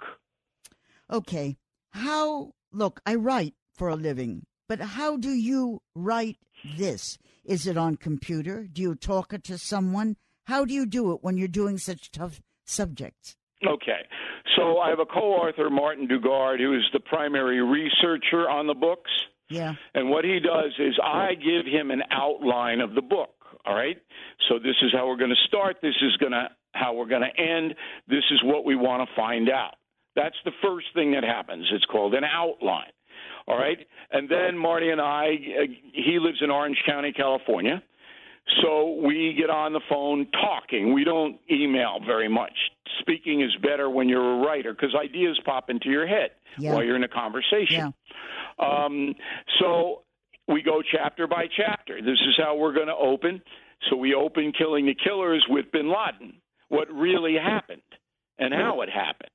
Okay. 1.11 1.59
How, 1.91 2.53
look, 2.73 3.01
I 3.07 3.15
write 3.15 3.55
for 3.75 3.89
a 3.89 3.97
living, 3.97 4.47
but 4.69 4.81
how 4.81 5.17
do 5.17 5.31
you 5.31 5.81
write 5.95 6.39
this? 6.77 7.19
Is 7.45 7.67
it 7.67 7.77
on 7.77 7.97
computer? 7.97 8.67
Do 8.71 8.83
you 8.83 8.95
talk 8.95 9.33
it 9.33 9.45
to 9.45 9.59
someone? 9.59 10.17
How 10.45 10.65
do 10.65 10.75
you 10.75 10.87
do 10.87 11.13
it 11.13 11.19
when 11.23 11.37
you're 11.37 11.49
doing 11.49 11.79
such 11.79 12.11
tough 12.11 12.41
subjects? 12.67 13.37
Okay. 13.67 14.07
So 14.57 14.79
I 14.79 14.91
have 14.91 14.99
a 14.99 15.07
co 15.07 15.35
author, 15.35 15.71
Martin 15.71 16.07
Dugard, 16.07 16.59
who 16.59 16.75
is 16.75 16.85
the 16.93 17.01
primary 17.01 17.63
researcher 17.63 18.49
on 18.49 18.67
the 18.67 18.75
books. 18.75 19.11
Yeah. 19.51 19.75
And 19.95 20.11
what 20.11 20.25
he 20.25 20.41
does 20.41 20.73
is 20.79 20.99
I 21.03 21.35
give 21.35 21.67
him 21.67 21.91
an 21.91 22.03
outline 22.11 22.81
of 22.81 22.95
the 22.95 23.03
book. 23.03 23.31
All 23.65 23.75
right. 23.75 23.97
So 24.49 24.59
this 24.59 24.77
is 24.83 24.93
how 24.93 25.09
we're 25.09 25.17
going 25.17 25.31
to 25.31 25.47
start. 25.47 25.77
This 25.83 25.97
is 26.03 26.17
going 26.19 26.33
to 26.33 26.49
how 26.73 26.95
we're 26.95 27.07
going 27.09 27.23
to 27.23 27.41
end. 27.43 27.75
This 28.09 28.25
is 28.31 28.41
what 28.45 28.65
we 28.65 28.77
want 28.77 29.09
to 29.09 29.15
find 29.17 29.49
out. 29.51 29.75
That's 30.19 30.37
the 30.45 30.51
first 30.63 30.87
thing 30.95 31.13
that 31.13 31.23
happens. 31.23 31.65
It's 31.73 31.85
called 31.85 32.15
an 32.15 32.25
outline. 32.25 32.91
All 33.47 33.57
right. 33.57 33.79
And 34.11 34.29
then 34.29 34.59
Marty 34.59 34.91
and 34.91 35.01
I, 35.01 35.27
uh, 35.29 35.67
he 35.93 36.19
lives 36.21 36.39
in 36.43 36.51
Orange 36.51 36.83
County, 36.85 37.13
California. 37.13 37.83
So 38.63 38.99
we 39.05 39.35
get 39.39 39.49
on 39.51 39.73
the 39.73 39.81
phone 39.89 40.27
talking. 40.33 40.93
We 40.93 41.05
don't 41.05 41.39
email 41.51 42.01
very 42.05 42.29
much. 42.29 42.53
Speaking 43.01 43.43
is 43.43 43.55
better 43.63 43.89
when 43.89 44.09
you're 44.09 44.41
a 44.43 44.47
writer 44.47 44.73
because 44.73 44.95
ideas 44.95 45.39
pop 45.45 45.71
into 45.71 45.89
your 45.89 46.07
head 46.07 46.31
Yeah. 46.59 46.75
while 46.75 46.83
you're 46.83 46.97
in 46.97 47.05
a 47.05 47.09
conversation. 47.09 47.93
Yeah. 48.59 48.85
Um, 48.85 49.15
so 49.61 50.03
we 50.49 50.63
go 50.63 50.83
chapter 50.83 51.27
by 51.27 51.47
chapter. 51.55 52.01
This 52.03 52.19
is 52.27 52.35
how 52.39 52.57
we're 52.57 52.73
going 52.73 52.89
to 52.89 52.97
open. 52.97 53.41
So 53.89 53.97
we 53.97 54.15
open 54.15 54.53
Killing 54.59 54.87
the 54.87 54.95
Killers 54.95 55.45
with 55.49 55.67
bin 55.73 55.89
Laden, 55.89 56.41
what 56.69 56.91
really 56.93 57.35
happened 57.37 57.83
and 58.39 58.53
how 58.53 58.81
it 58.81 58.89
happened. 58.91 59.31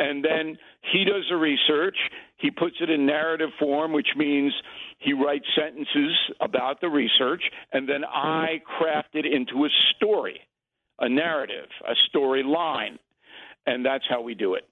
And 0.00 0.24
then 0.24 0.56
he 0.90 1.04
does 1.04 1.24
the 1.28 1.36
research. 1.36 1.96
He 2.38 2.50
puts 2.50 2.76
it 2.80 2.88
in 2.88 3.04
narrative 3.04 3.50
form, 3.58 3.92
which 3.92 4.08
means 4.16 4.50
he 4.98 5.12
writes 5.12 5.44
sentences 5.54 6.16
about 6.40 6.80
the 6.80 6.88
research, 6.88 7.42
and 7.72 7.86
then 7.86 8.04
I 8.04 8.62
craft 8.64 9.14
it 9.14 9.26
into 9.26 9.66
a 9.66 9.68
story, 9.94 10.40
a 10.98 11.08
narrative, 11.08 11.68
a 11.86 11.92
storyline. 12.08 12.98
And 13.66 13.84
that's 13.84 14.04
how 14.08 14.22
we 14.22 14.34
do 14.34 14.54
it. 14.54 14.66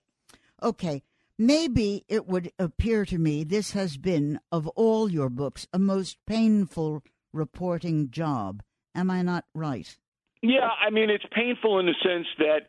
Okay. 0.63 1.03
Maybe 1.39 2.05
it 2.09 2.27
would 2.27 2.51
appear 2.59 3.05
to 3.05 3.19
me 3.19 3.45
this 3.45 3.73
has 3.73 3.99
been, 3.99 4.41
of 4.51 4.67
all 4.69 5.11
your 5.11 5.29
books, 5.29 5.69
a 5.75 5.79
most 5.79 6.17
painful 6.27 7.05
reporting 7.35 8.11
job. 8.11 8.63
Am 8.95 9.11
I 9.11 9.21
not 9.21 9.45
right? 9.55 9.95
Yeah, 10.43 10.69
I 10.81 10.91
mean 10.91 11.11
it's 11.11 11.25
painful 11.33 11.81
in 11.81 11.87
the 11.87 11.95
sense 12.03 12.27
that 12.39 12.69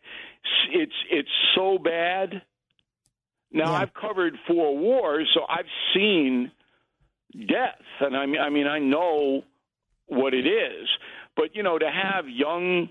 it's 0.71 0.93
it's 1.11 1.29
so 1.55 1.77
bad. 1.77 2.41
Now 3.51 3.71
Yeah. 3.71 3.79
I've 3.79 3.93
covered 3.93 4.37
four 4.47 4.77
wars, 4.77 5.29
so 5.33 5.41
I've 5.47 5.65
seen 5.93 6.51
death, 7.47 7.81
and 7.99 8.15
I 8.15 8.25
mean 8.25 8.41
I 8.41 8.49
mean 8.49 8.67
I 8.67 8.79
know 8.79 9.43
what 10.07 10.33
it 10.33 10.45
is. 10.47 10.87
But 11.35 11.55
you 11.55 11.63
know, 11.63 11.77
to 11.77 11.89
have 11.89 12.27
young 12.27 12.89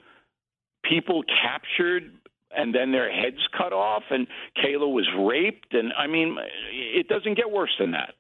people 0.85 1.23
captured 1.43 2.13
and 2.51 2.75
then 2.75 2.93
their 2.93 3.13
heads 3.13 3.47
cut 3.57 3.73
off, 3.73 4.05
and 4.11 4.27
Kayla 4.57 4.91
was 4.91 5.07
raped, 5.19 5.75
and 5.75 5.93
I 5.97 6.07
mean 6.07 6.37
it 6.73 7.09
doesn't 7.09 7.35
get 7.35 7.51
worse 7.51 7.75
than 7.79 7.91
that. 7.93 8.11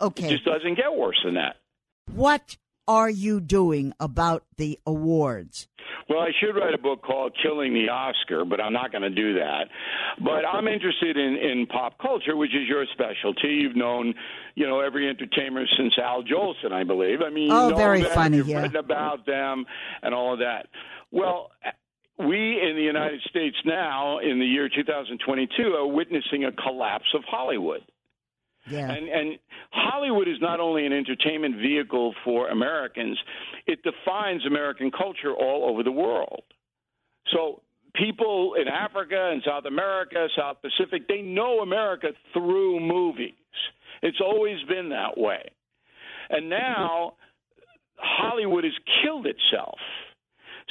It 0.00 0.04
Okay. 0.04 0.28
just 0.28 0.44
doesn't 0.44 0.74
get 0.74 0.94
worse 0.94 1.20
than 1.24 1.34
that. 1.34 1.56
What 2.12 2.56
are 2.88 3.10
you 3.10 3.40
doing 3.40 3.92
about 3.98 4.44
the 4.56 4.78
awards? 4.86 5.68
Well, 6.08 6.20
I 6.20 6.30
should 6.38 6.54
write 6.54 6.72
a 6.72 6.78
book 6.78 7.02
called 7.02 7.32
Killing 7.42 7.74
the 7.74 7.88
Oscar, 7.88 8.44
but 8.44 8.60
I'm 8.60 8.72
not 8.72 8.92
going 8.92 9.02
to 9.02 9.10
do 9.10 9.34
that. 9.34 9.64
But 10.20 10.44
I'm 10.46 10.68
interested 10.76 11.16
in, 11.16 11.34
in 11.36 11.66
pop 11.66 11.98
culture, 11.98 12.36
which 12.36 12.54
is 12.54 12.68
your 12.68 12.84
specialty. 12.92 13.48
You've 13.62 13.74
known, 13.76 14.14
you 14.54 14.66
know, 14.68 14.80
every 14.80 15.08
entertainer 15.08 15.66
since 15.76 15.94
Al 15.98 16.22
Jolson, 16.22 16.72
I 16.72 16.84
believe. 16.84 17.22
I 17.22 17.30
mean, 17.30 17.48
you 17.48 17.54
Oh, 17.56 17.70
know 17.70 17.76
very 17.76 18.02
them, 18.02 18.12
funny, 18.14 18.36
You've 18.36 18.48
yeah. 18.48 18.62
written 18.62 18.76
about 18.76 19.26
them 19.26 19.64
and 20.02 20.14
all 20.14 20.32
of 20.34 20.38
that. 20.38 20.68
Well, 21.10 21.50
we 22.18 22.60
in 22.62 22.76
the 22.76 22.82
United 22.82 23.20
States 23.28 23.56
now, 23.64 24.18
in 24.20 24.38
the 24.38 24.46
year 24.46 24.68
2022, 24.68 25.62
are 25.74 25.86
witnessing 25.86 26.44
a 26.44 26.52
collapse 26.52 27.06
of 27.14 27.22
Hollywood. 27.28 27.82
Yeah. 28.68 28.90
And, 28.90 29.08
and 29.08 29.38
Hollywood 29.70 30.28
is 30.28 30.36
not 30.40 30.60
only 30.60 30.86
an 30.86 30.92
entertainment 30.92 31.56
vehicle 31.56 32.14
for 32.24 32.48
Americans, 32.48 33.18
it 33.66 33.80
defines 33.82 34.44
American 34.46 34.90
culture 34.90 35.32
all 35.32 35.68
over 35.70 35.82
the 35.82 35.92
world. 35.92 36.42
So 37.32 37.62
people 37.94 38.54
in 38.60 38.68
Africa 38.68 39.30
and 39.32 39.42
South 39.44 39.64
America, 39.66 40.28
South 40.36 40.58
Pacific, 40.62 41.08
they 41.08 41.22
know 41.22 41.60
America 41.60 42.08
through 42.32 42.80
movies. 42.80 43.34
It's 44.02 44.20
always 44.20 44.62
been 44.68 44.90
that 44.90 45.16
way. 45.16 45.42
And 46.28 46.50
now 46.50 47.14
Hollywood 47.96 48.64
has 48.64 48.74
killed 49.02 49.26
itself. 49.26 49.78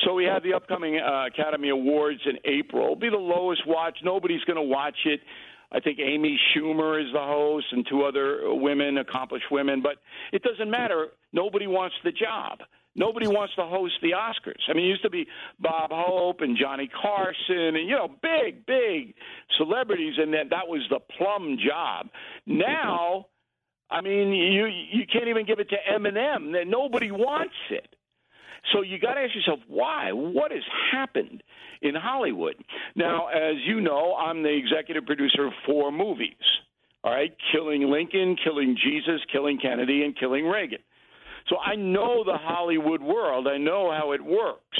So 0.04 0.14
we 0.14 0.25
have 0.25 0.44
the 0.44 0.54
upcoming 0.54 1.00
uh, 1.00 1.28
Academy 1.28 1.70
Awards 1.70 2.20
in 2.25 2.38
April. 2.44 2.84
It'll 2.84 2.96
be 2.98 3.10
the 3.10 3.16
lowest 3.18 3.66
watch. 3.66 3.98
Nobody's 4.04 4.44
going 4.44 4.58
to 4.58 4.62
watch 4.62 4.98
it. 5.06 5.22
I 5.75 5.82
think 5.82 6.00
Amy 6.00 6.39
Schumer 6.55 7.01
is 7.01 7.12
the 7.12 7.20
host 7.20 7.65
and 7.72 7.86
two 7.89 8.03
other 8.03 8.53
women, 8.53 8.98
accomplished 8.98 9.51
women, 9.51 9.82
but 9.82 9.98
it 10.32 10.41
doesn't 10.41 10.72
matter. 10.72 11.08
Nobody 11.34 11.67
wants 11.67 11.96
the 12.03 12.12
job. 12.12 12.60
Nobody 12.96 13.27
wants 13.27 13.53
to 13.55 13.65
host 13.65 13.96
the 14.01 14.12
Oscars. 14.12 14.62
I 14.70 14.74
mean, 14.74 14.86
it 14.86 14.89
used 14.89 15.03
to 15.03 15.10
be 15.10 15.27
Bob 15.60 15.89
Hope 15.91 16.39
and 16.39 16.58
Johnny 16.58 16.88
Carson 16.88 17.75
and, 17.75 17.89
you 17.89 17.96
know, 17.96 18.08
big, 18.08 18.65
big 18.65 19.15
celebrities, 19.58 20.13
and 20.17 20.34
that, 20.34 20.51
that 20.51 20.70
was 20.70 20.82
the 20.89 21.00
plum 21.17 21.58
job. 21.67 22.08
Now, 22.46 23.25
I 23.91 24.01
mean, 24.01 24.32
you 24.32 24.65
you 24.65 25.05
can't 25.12 25.27
even 25.27 25.46
give 25.46 25.60
it 25.60 25.70
to 25.70 25.75
Eminem. 25.91 26.67
Nobody 26.67 27.12
wants 27.12 27.53
it. 27.70 27.95
So 28.74 28.81
you 28.81 29.00
got 29.00 29.13
to 29.15 29.22
ask 29.22 29.36
yourself 29.36 29.60
why? 29.67 30.12
What 30.12 30.51
has 30.51 30.63
happened 30.91 31.43
in 31.81 31.95
Hollywood? 31.95 32.55
Now, 32.95 33.27
as 33.27 33.55
you 33.65 33.81
know, 33.81 34.15
I'm 34.15 34.43
the 34.43 34.55
executive 34.55 35.05
producer 35.05 35.48
of 35.48 35.53
four 35.65 35.91
movies. 35.91 36.34
All 37.03 37.13
right, 37.13 37.36
Killing 37.51 37.84
Lincoln, 37.91 38.36
Killing 38.43 38.75
Jesus, 38.84 39.22
Killing 39.31 39.60
Kennedy, 39.62 40.03
and 40.03 40.17
Killing 40.17 40.45
Reagan. 40.45 40.79
So 41.50 41.57
I 41.57 41.75
know 41.75 42.24
the 42.24 42.38
Hollywood 42.38 43.01
world. 43.01 43.48
I 43.48 43.57
know 43.57 43.91
how 43.91 44.13
it 44.13 44.24
works. 44.24 44.79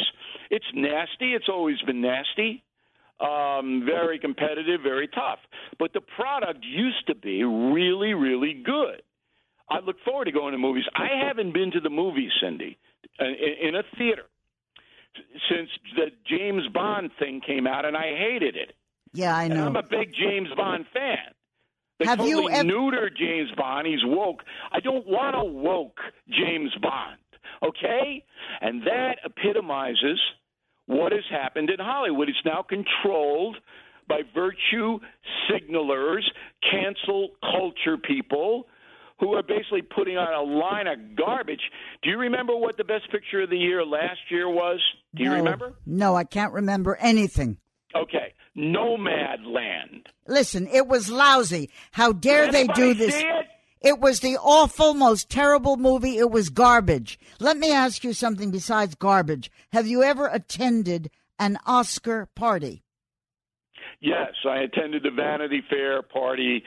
It's 0.49 0.65
nasty. 0.73 1.33
It's 1.33 1.49
always 1.49 1.79
been 1.85 2.01
nasty. 2.01 2.63
Um, 3.19 3.83
very 3.85 4.19
competitive, 4.19 4.81
very 4.81 5.07
tough. 5.07 5.39
But 5.77 5.93
the 5.93 6.01
product 6.01 6.65
used 6.65 7.07
to 7.07 7.15
be 7.15 7.43
really, 7.43 8.13
really 8.13 8.53
good. 8.53 9.03
I 9.69 9.79
look 9.79 9.97
forward 10.03 10.25
to 10.25 10.31
going 10.31 10.51
to 10.51 10.57
movies. 10.57 10.83
I 10.95 11.25
haven't 11.27 11.53
been 11.53 11.71
to 11.71 11.79
the 11.79 11.89
movies, 11.89 12.31
Cindy, 12.41 12.77
in, 13.19 13.67
in 13.69 13.75
a 13.75 13.83
theater 13.97 14.24
since 15.50 15.69
the 15.95 16.07
James 16.27 16.67
Bond 16.74 17.12
thing 17.19 17.41
came 17.45 17.67
out, 17.67 17.85
and 17.85 17.95
I 17.95 18.15
hated 18.17 18.55
it. 18.55 18.74
Yeah, 19.13 19.35
I 19.35 19.45
And 19.45 19.53
know. 19.53 19.65
I'm 19.67 19.75
a 19.75 19.83
big 19.83 20.13
James 20.13 20.50
Bond 20.57 20.85
fan. 20.93 21.17
They 22.00 22.05
Have 22.05 22.19
you 22.19 22.35
totally 22.41 22.53
ev- 22.53 22.65
neutered 22.65 23.15
James 23.17 23.50
Bond. 23.55 23.88
He's 23.88 24.03
woke. 24.03 24.43
I 24.74 24.81
don't 24.81 25.07
want 25.07 25.35
a 25.38 25.43
woke 25.45 26.00
James 26.29 26.71
Bond. 26.81 27.17
Okay, 27.63 28.24
and 28.59 28.81
that 28.83 29.19
epitomizes 29.24 30.19
what 30.88 31.13
has 31.13 31.24
happened 31.31 31.69
in 31.69 31.79
Hollywood. 31.79 32.27
It's 32.27 32.38
now 32.43 32.62
controlled 32.67 33.55
by 34.09 34.21
virtue 34.35 35.00
signalers, 35.50 36.24
cancel 36.69 37.29
culture 37.41 37.97
people 37.97 38.67
who 39.19 39.34
are 39.34 39.43
basically 39.43 39.81
putting 39.81 40.17
on 40.17 40.34
a 40.34 40.41
line 40.41 40.88
of 40.88 41.15
garbage. 41.15 41.72
Do 42.03 42.10
you 42.10 42.17
remember 42.17 42.55
what 42.55 42.77
the 42.77 42.84
best 42.84 43.10
picture 43.12 43.41
of 43.43 43.50
the 43.50 43.57
year 43.57 43.86
last 43.86 44.19
year 44.29 44.50
was? 44.50 44.81
Do 45.15 45.24
you 45.24 45.29
no, 45.29 45.36
remember? 45.38 45.74
No, 45.86 46.15
I 46.15 46.24
can't 46.25 46.53
remember 46.53 46.98
anything. 46.98 47.57
Okay. 47.95 48.34
Nomadland. 48.57 50.07
Listen, 50.27 50.67
it 50.67 50.88
was 50.88 51.10
lousy. 51.10 51.69
How 51.91 52.12
dare 52.12 52.51
they 52.51 52.67
do 52.67 52.93
this? 52.93 53.15
It? 53.15 53.45
it 53.81 54.00
was 54.00 54.19
the 54.19 54.38
awful, 54.38 54.93
most 54.93 55.29
terrible 55.29 55.77
movie. 55.77 56.17
It 56.17 56.31
was 56.31 56.50
garbage. 56.50 57.19
Let 57.39 57.57
me 57.57 57.72
ask 57.72 58.03
you 58.03 58.13
something 58.13 58.51
besides 58.51 58.95
garbage. 58.95 59.51
Have 59.72 59.88
you 59.88 60.03
ever 60.03 60.27
attended 60.27 61.10
an 61.39 61.57
Oscar 61.65 62.27
party? 62.36 62.84
Yes, 64.01 64.34
I 64.48 64.57
attended 64.60 65.03
the 65.03 65.12
Vanity 65.12 65.63
Fair 65.69 66.01
party 66.01 66.63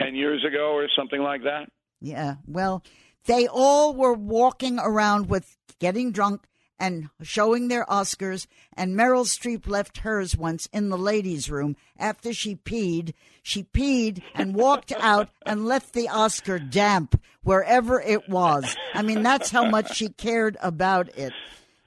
10 0.00 0.14
years 0.14 0.44
ago 0.44 0.72
or 0.72 0.88
something 0.96 1.20
like 1.20 1.42
that. 1.42 1.68
Yeah, 2.00 2.36
well, 2.46 2.82
they 3.26 3.46
all 3.46 3.94
were 3.94 4.14
walking 4.14 4.78
around 4.78 5.28
with 5.28 5.56
getting 5.78 6.12
drunk 6.12 6.46
and 6.80 7.10
showing 7.22 7.68
their 7.68 7.84
Oscars, 7.84 8.46
and 8.74 8.96
Meryl 8.96 9.26
Streep 9.26 9.68
left 9.68 9.98
hers 9.98 10.34
once 10.34 10.66
in 10.72 10.88
the 10.88 10.96
ladies' 10.96 11.50
room 11.50 11.76
after 11.98 12.32
she 12.32 12.56
peed. 12.56 13.12
She 13.42 13.64
peed 13.64 14.22
and 14.34 14.54
walked 14.54 14.92
out 14.98 15.28
and 15.44 15.66
left 15.66 15.92
the 15.92 16.08
Oscar 16.08 16.58
damp 16.58 17.20
wherever 17.42 18.00
it 18.00 18.28
was. 18.28 18.74
I 18.94 19.02
mean, 19.02 19.22
that's 19.22 19.50
how 19.50 19.66
much 19.66 19.94
she 19.94 20.08
cared 20.08 20.56
about 20.62 21.10
it. 21.16 21.34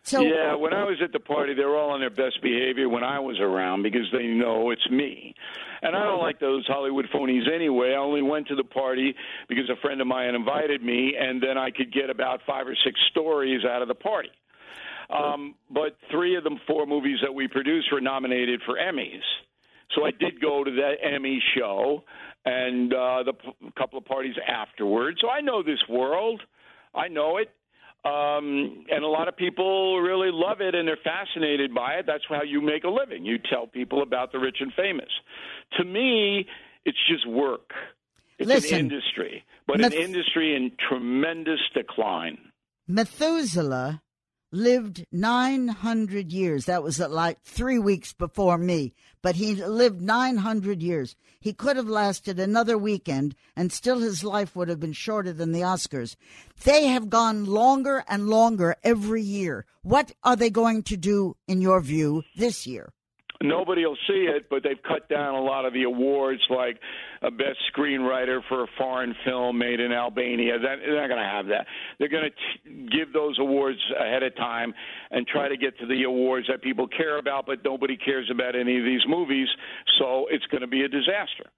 So, 0.05 0.21
yeah, 0.21 0.53
when 0.55 0.73
I 0.73 0.83
was 0.83 0.97
at 1.01 1.13
the 1.13 1.19
party, 1.19 1.53
they 1.53 1.63
were 1.63 1.77
all 1.77 1.91
on 1.91 2.01
their 2.01 2.09
best 2.09 2.41
behavior 2.41 2.89
when 2.89 3.03
I 3.03 3.19
was 3.19 3.39
around 3.39 3.83
because 3.83 4.05
they 4.11 4.27
know 4.27 4.71
it's 4.71 4.89
me. 4.89 5.33
And 5.81 5.95
I 5.95 6.03
don't 6.03 6.19
like 6.19 6.39
those 6.39 6.65
Hollywood 6.67 7.05
phonies 7.13 7.49
anyway. 7.53 7.93
I 7.93 7.97
only 7.97 8.21
went 8.21 8.47
to 8.49 8.55
the 8.55 8.65
party 8.65 9.15
because 9.47 9.69
a 9.69 9.77
friend 9.81 10.01
of 10.01 10.07
mine 10.07 10.35
invited 10.35 10.83
me, 10.83 11.15
and 11.17 11.41
then 11.41 11.57
I 11.57 11.71
could 11.71 11.93
get 11.93 12.09
about 12.09 12.41
five 12.45 12.67
or 12.67 12.75
six 12.83 12.99
stories 13.11 13.63
out 13.63 13.81
of 13.81 13.87
the 13.87 13.95
party. 13.95 14.29
Um, 15.09 15.55
but 15.69 15.95
three 16.11 16.35
of 16.35 16.43
the 16.43 16.57
four 16.67 16.85
movies 16.85 17.19
that 17.21 17.33
we 17.33 17.47
produced 17.47 17.87
were 17.91 18.01
nominated 18.01 18.61
for 18.65 18.75
Emmys. 18.75 19.21
So 19.95 20.05
I 20.05 20.11
did 20.11 20.41
go 20.41 20.63
to 20.63 20.71
that 20.71 20.95
Emmy 21.01 21.41
show 21.55 22.03
and 22.45 22.93
uh, 22.93 23.23
the 23.23 23.33
p- 23.33 23.71
couple 23.77 23.99
of 23.99 24.05
parties 24.05 24.35
afterwards. 24.47 25.19
So 25.21 25.29
I 25.29 25.41
know 25.41 25.63
this 25.63 25.83
world. 25.87 26.41
I 26.95 27.07
know 27.07 27.37
it. 27.37 27.49
Um, 28.05 28.83
and 28.91 29.03
a 29.03 29.07
lot 29.07 29.29
of 29.29 29.37
people 29.37 30.01
really 30.01 30.29
love 30.31 30.59
it 30.59 30.75
and 30.75 30.85
they're 30.85 30.97
fascinated 31.03 31.73
by 31.73 31.93
it. 31.93 32.05
That's 32.05 32.23
how 32.27 32.43
you 32.43 32.61
make 32.61 32.83
a 32.83 32.89
living. 32.89 33.25
You 33.25 33.37
tell 33.37 33.65
people 33.65 34.03
about 34.03 34.33
the 34.33 34.39
rich 34.39 34.57
and 34.59 34.73
famous. 34.73 35.09
To 35.77 35.85
me, 35.85 36.45
it's 36.83 36.97
just 37.07 37.25
work. 37.27 37.71
It's 38.39 38.47
Listen, 38.47 38.73
an 38.73 38.79
industry, 38.81 39.45
but 39.67 39.79
an 39.79 39.93
industry 39.93 40.53
in 40.55 40.71
tremendous 40.89 41.59
decline. 41.73 42.37
Methuselah 42.87 44.02
lived 44.53 45.05
900 45.11 46.31
years. 46.31 46.65
That 46.65 46.83
was 46.83 47.01
uh, 47.01 47.09
like 47.09 47.41
three 47.41 47.79
weeks 47.79 48.13
before 48.13 48.59
me, 48.59 48.93
but 49.23 49.35
he 49.35 49.55
lived 49.55 49.99
900 49.99 50.81
years. 50.81 51.15
He 51.39 51.53
could 51.53 51.75
have 51.75 51.89
lasted 51.89 52.39
another 52.39 52.77
weekend 52.77 53.35
and 53.55 53.71
still 53.71 53.99
his 53.99 54.23
life 54.23 54.55
would 54.55 54.69
have 54.69 54.79
been 54.79 54.93
shorter 54.93 55.33
than 55.33 55.51
the 55.51 55.61
Oscars. 55.61 56.15
They 56.63 56.85
have 56.85 57.09
gone 57.09 57.45
longer 57.45 58.05
and 58.07 58.29
longer 58.29 58.75
every 58.83 59.23
year. 59.23 59.65
What 59.81 60.11
are 60.23 60.35
they 60.35 60.51
going 60.51 60.83
to 60.83 60.97
do, 60.97 61.35
in 61.47 61.59
your 61.59 61.81
view, 61.81 62.23
this 62.35 62.67
year? 62.67 62.93
Nobody 63.43 63.85
will 63.85 63.97
see 64.07 64.25
it, 64.25 64.49
but 64.49 64.63
they've 64.63 64.81
cut 64.81 65.07
down 65.09 65.35
a 65.35 65.41
lot 65.41 65.65
of 65.65 65.73
the 65.73 65.83
awards, 65.83 66.41
like 66.49 66.79
a 67.21 67.29
best 67.29 67.59
screenwriter 67.75 68.39
for 68.47 68.63
a 68.63 68.67
foreign 68.77 69.13
film 69.23 69.59
made 69.59 69.79
in 69.79 69.91
Albania. 69.91 70.57
That, 70.57 70.77
they're 70.83 70.99
not 70.99 71.07
going 71.07 71.21
to 71.21 71.29
have 71.29 71.47
that. 71.47 71.67
They're 71.99 72.09
going 72.09 72.31
to 72.31 72.97
give 72.97 73.13
those 73.13 73.37
awards 73.39 73.79
ahead 73.99 74.23
of 74.23 74.35
time 74.35 74.73
and 75.11 75.27
try 75.27 75.49
to 75.49 75.57
get 75.57 75.77
to 75.79 75.85
the 75.85 76.03
awards 76.03 76.47
that 76.47 76.63
people 76.63 76.87
care 76.87 77.19
about, 77.19 77.45
but 77.45 77.63
nobody 77.63 77.97
cares 77.97 78.29
about 78.31 78.55
any 78.55 78.79
of 78.79 78.85
these 78.85 79.01
movies. 79.07 79.49
So 79.99 80.25
it's 80.31 80.45
going 80.45 80.61
to 80.61 80.67
be 80.67 80.81
a 80.81 80.87
disaster. 80.87 81.51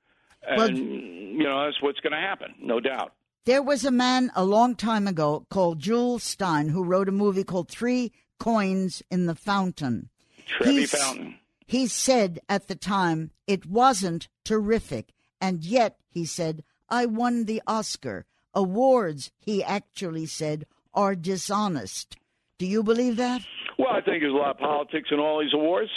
And, 0.48 0.58
well, 0.58 0.70
you 0.70 1.44
know, 1.44 1.66
that's 1.66 1.82
what's 1.82 2.00
going 2.02 2.14
to 2.14 2.20
happen, 2.20 2.56
no 2.62 2.80
doubt. 2.80 3.14
There 3.46 3.62
was 3.62 3.86
a 3.86 3.92
man 3.92 4.32
a 4.36 4.44
long 4.44 4.76
time 4.76 5.08
ago 5.08 5.46
called 5.52 5.80
Jules 5.80 6.24
Stein 6.24 6.70
who 6.70 6.84
wrote 6.84 7.08
a 7.08 7.12
movie 7.12 7.44
called 7.44 7.70
Three 7.70 8.12
Coins 8.40 9.04
in 9.12 9.28
the 9.28 9.36
Fountain. 9.36 10.10
Trevi 10.48 10.80
He's, 10.80 10.92
Fountain. 10.92 11.36
He 11.66 11.88
said 11.88 12.40
at 12.48 12.68
the 12.68 12.76
time 12.76 13.32
it 13.48 13.66
wasn't 13.66 14.28
terrific, 14.44 15.14
and 15.42 15.64
yet, 15.64 15.98
he 16.10 16.26
said, 16.26 16.64
I 16.90 17.06
won 17.06 17.46
the 17.46 17.62
Oscar. 17.68 18.26
Awards, 18.54 19.32
he 19.40 19.64
actually 19.64 20.28
said, 20.28 20.66
are 20.94 21.16
dishonest. 21.16 22.16
Do 22.58 22.66
you 22.66 22.84
believe 22.84 23.18
that? 23.18 23.42
Well, 23.78 23.90
I 23.90 24.02
think 24.02 24.22
there's 24.22 24.34
a 24.34 24.38
lot 24.38 24.52
of 24.52 24.60
politics 24.60 25.10
in 25.12 25.20
all 25.20 25.42
these 25.42 25.54
awards. 25.54 25.92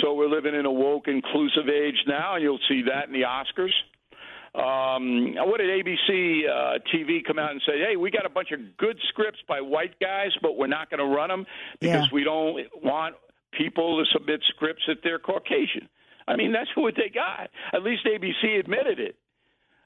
So 0.00 0.14
we're 0.14 0.28
living 0.28 0.54
in 0.54 0.66
a 0.66 0.70
woke, 0.70 1.08
inclusive 1.08 1.68
age 1.68 1.96
now, 2.06 2.34
and 2.34 2.42
you'll 2.42 2.60
see 2.68 2.82
that 2.82 3.06
in 3.06 3.12
the 3.12 3.22
Oscars. 3.22 3.72
Um, 4.52 5.34
what 5.36 5.58
did 5.58 5.68
ABC 5.68 6.42
uh, 6.48 6.78
TV 6.92 7.24
come 7.24 7.38
out 7.38 7.52
and 7.52 7.62
say? 7.64 7.78
Hey, 7.78 7.96
we 7.96 8.10
got 8.10 8.26
a 8.26 8.30
bunch 8.30 8.50
of 8.50 8.58
good 8.76 8.98
scripts 9.08 9.38
by 9.48 9.60
white 9.60 9.98
guys, 10.00 10.30
but 10.42 10.56
we're 10.56 10.66
not 10.66 10.90
going 10.90 10.98
to 10.98 11.06
run 11.06 11.28
them 11.28 11.46
because 11.80 12.06
yeah. 12.06 12.14
we 12.14 12.24
don't 12.24 12.66
want 12.82 13.14
people 13.52 14.02
to 14.02 14.10
submit 14.12 14.40
scripts 14.48 14.82
that 14.88 14.98
they're 15.02 15.18
Caucasian. 15.18 15.88
I 16.26 16.36
mean, 16.36 16.52
that's 16.52 16.70
what 16.76 16.94
they 16.96 17.10
got. 17.12 17.50
At 17.72 17.82
least 17.82 18.06
ABC 18.06 18.58
admitted 18.58 19.00
it. 19.00 19.16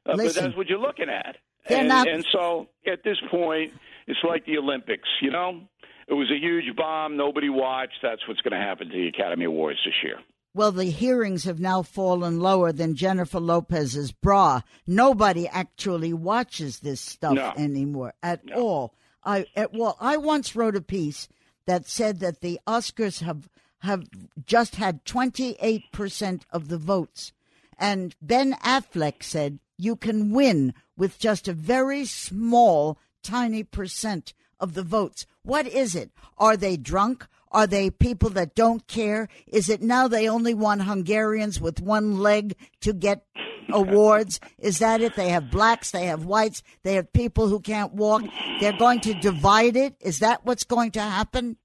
Uh, 0.06 0.16
but 0.16 0.34
that's 0.34 0.56
what 0.56 0.68
you're 0.68 0.78
looking 0.78 1.08
at. 1.08 1.36
And, 1.66 1.88
not... 1.88 2.08
and 2.08 2.24
so 2.30 2.68
at 2.86 3.02
this 3.04 3.16
point, 3.30 3.72
it's 4.06 4.18
like 4.22 4.44
the 4.44 4.58
Olympics, 4.58 5.08
you 5.22 5.30
know? 5.30 5.62
It 6.06 6.12
was 6.12 6.30
a 6.30 6.38
huge 6.38 6.76
bomb. 6.76 7.16
Nobody 7.16 7.48
watched. 7.48 8.00
That's 8.02 8.20
what's 8.28 8.42
going 8.42 8.52
to 8.52 8.64
happen 8.64 8.88
to 8.88 8.94
the 8.94 9.08
Academy 9.08 9.46
Awards 9.46 9.78
this 9.86 9.94
year. 10.02 10.18
Well, 10.52 10.70
the 10.70 10.84
hearings 10.84 11.44
have 11.44 11.58
now 11.58 11.82
fallen 11.82 12.38
lower 12.38 12.72
than 12.72 12.94
Jennifer 12.94 13.40
Lopez's 13.40 14.12
bra. 14.12 14.60
Nobody 14.86 15.48
actually 15.48 16.12
watches 16.12 16.80
this 16.80 17.00
stuff 17.00 17.34
no. 17.34 17.52
anymore 17.56 18.12
at 18.22 18.44
no. 18.44 18.54
all. 18.54 18.94
I 19.24 19.46
at, 19.56 19.72
well, 19.72 19.96
I 20.00 20.18
once 20.18 20.54
wrote 20.54 20.76
a 20.76 20.82
piece 20.82 21.28
that 21.66 21.88
said 21.88 22.20
that 22.20 22.40
the 22.40 22.60
Oscars 22.66 23.20
have 23.20 23.48
have 23.80 24.06
just 24.46 24.76
had 24.76 25.04
28% 25.04 26.42
of 26.50 26.68
the 26.68 26.78
votes. 26.78 27.32
And 27.78 28.16
Ben 28.22 28.54
Affleck 28.64 29.22
said 29.22 29.58
you 29.76 29.94
can 29.94 30.30
win 30.30 30.72
with 30.96 31.18
just 31.18 31.48
a 31.48 31.52
very 31.52 32.06
small, 32.06 32.98
tiny 33.22 33.62
percent 33.62 34.32
of 34.58 34.74
the 34.74 34.82
votes. 34.82 35.26
What 35.42 35.66
is 35.66 35.94
it? 35.94 36.10
Are 36.38 36.56
they 36.56 36.76
drunk? 36.76 37.26
Are 37.50 37.66
they 37.66 37.90
people 37.90 38.30
that 38.30 38.54
don't 38.54 38.86
care? 38.86 39.28
Is 39.46 39.68
it 39.68 39.82
now 39.82 40.08
they 40.08 40.28
only 40.28 40.54
want 40.54 40.82
Hungarians 40.82 41.60
with 41.60 41.80
one 41.80 42.18
leg 42.18 42.56
to 42.80 42.92
get 42.92 43.26
awards? 43.72 44.40
Is 44.58 44.78
that 44.78 45.00
it? 45.00 45.14
They 45.14 45.28
have 45.30 45.50
blacks, 45.50 45.90
they 45.90 46.06
have 46.06 46.24
whites, 46.24 46.62
they 46.82 46.94
have 46.94 47.12
people 47.12 47.48
who 47.48 47.60
can't 47.60 47.92
walk. 47.94 48.22
They're 48.60 48.76
going 48.76 49.00
to 49.00 49.14
divide 49.14 49.76
it. 49.76 49.94
Is 50.00 50.20
that 50.20 50.44
what's 50.44 50.64
going 50.64 50.92
to 50.92 51.00
happen? 51.00 51.56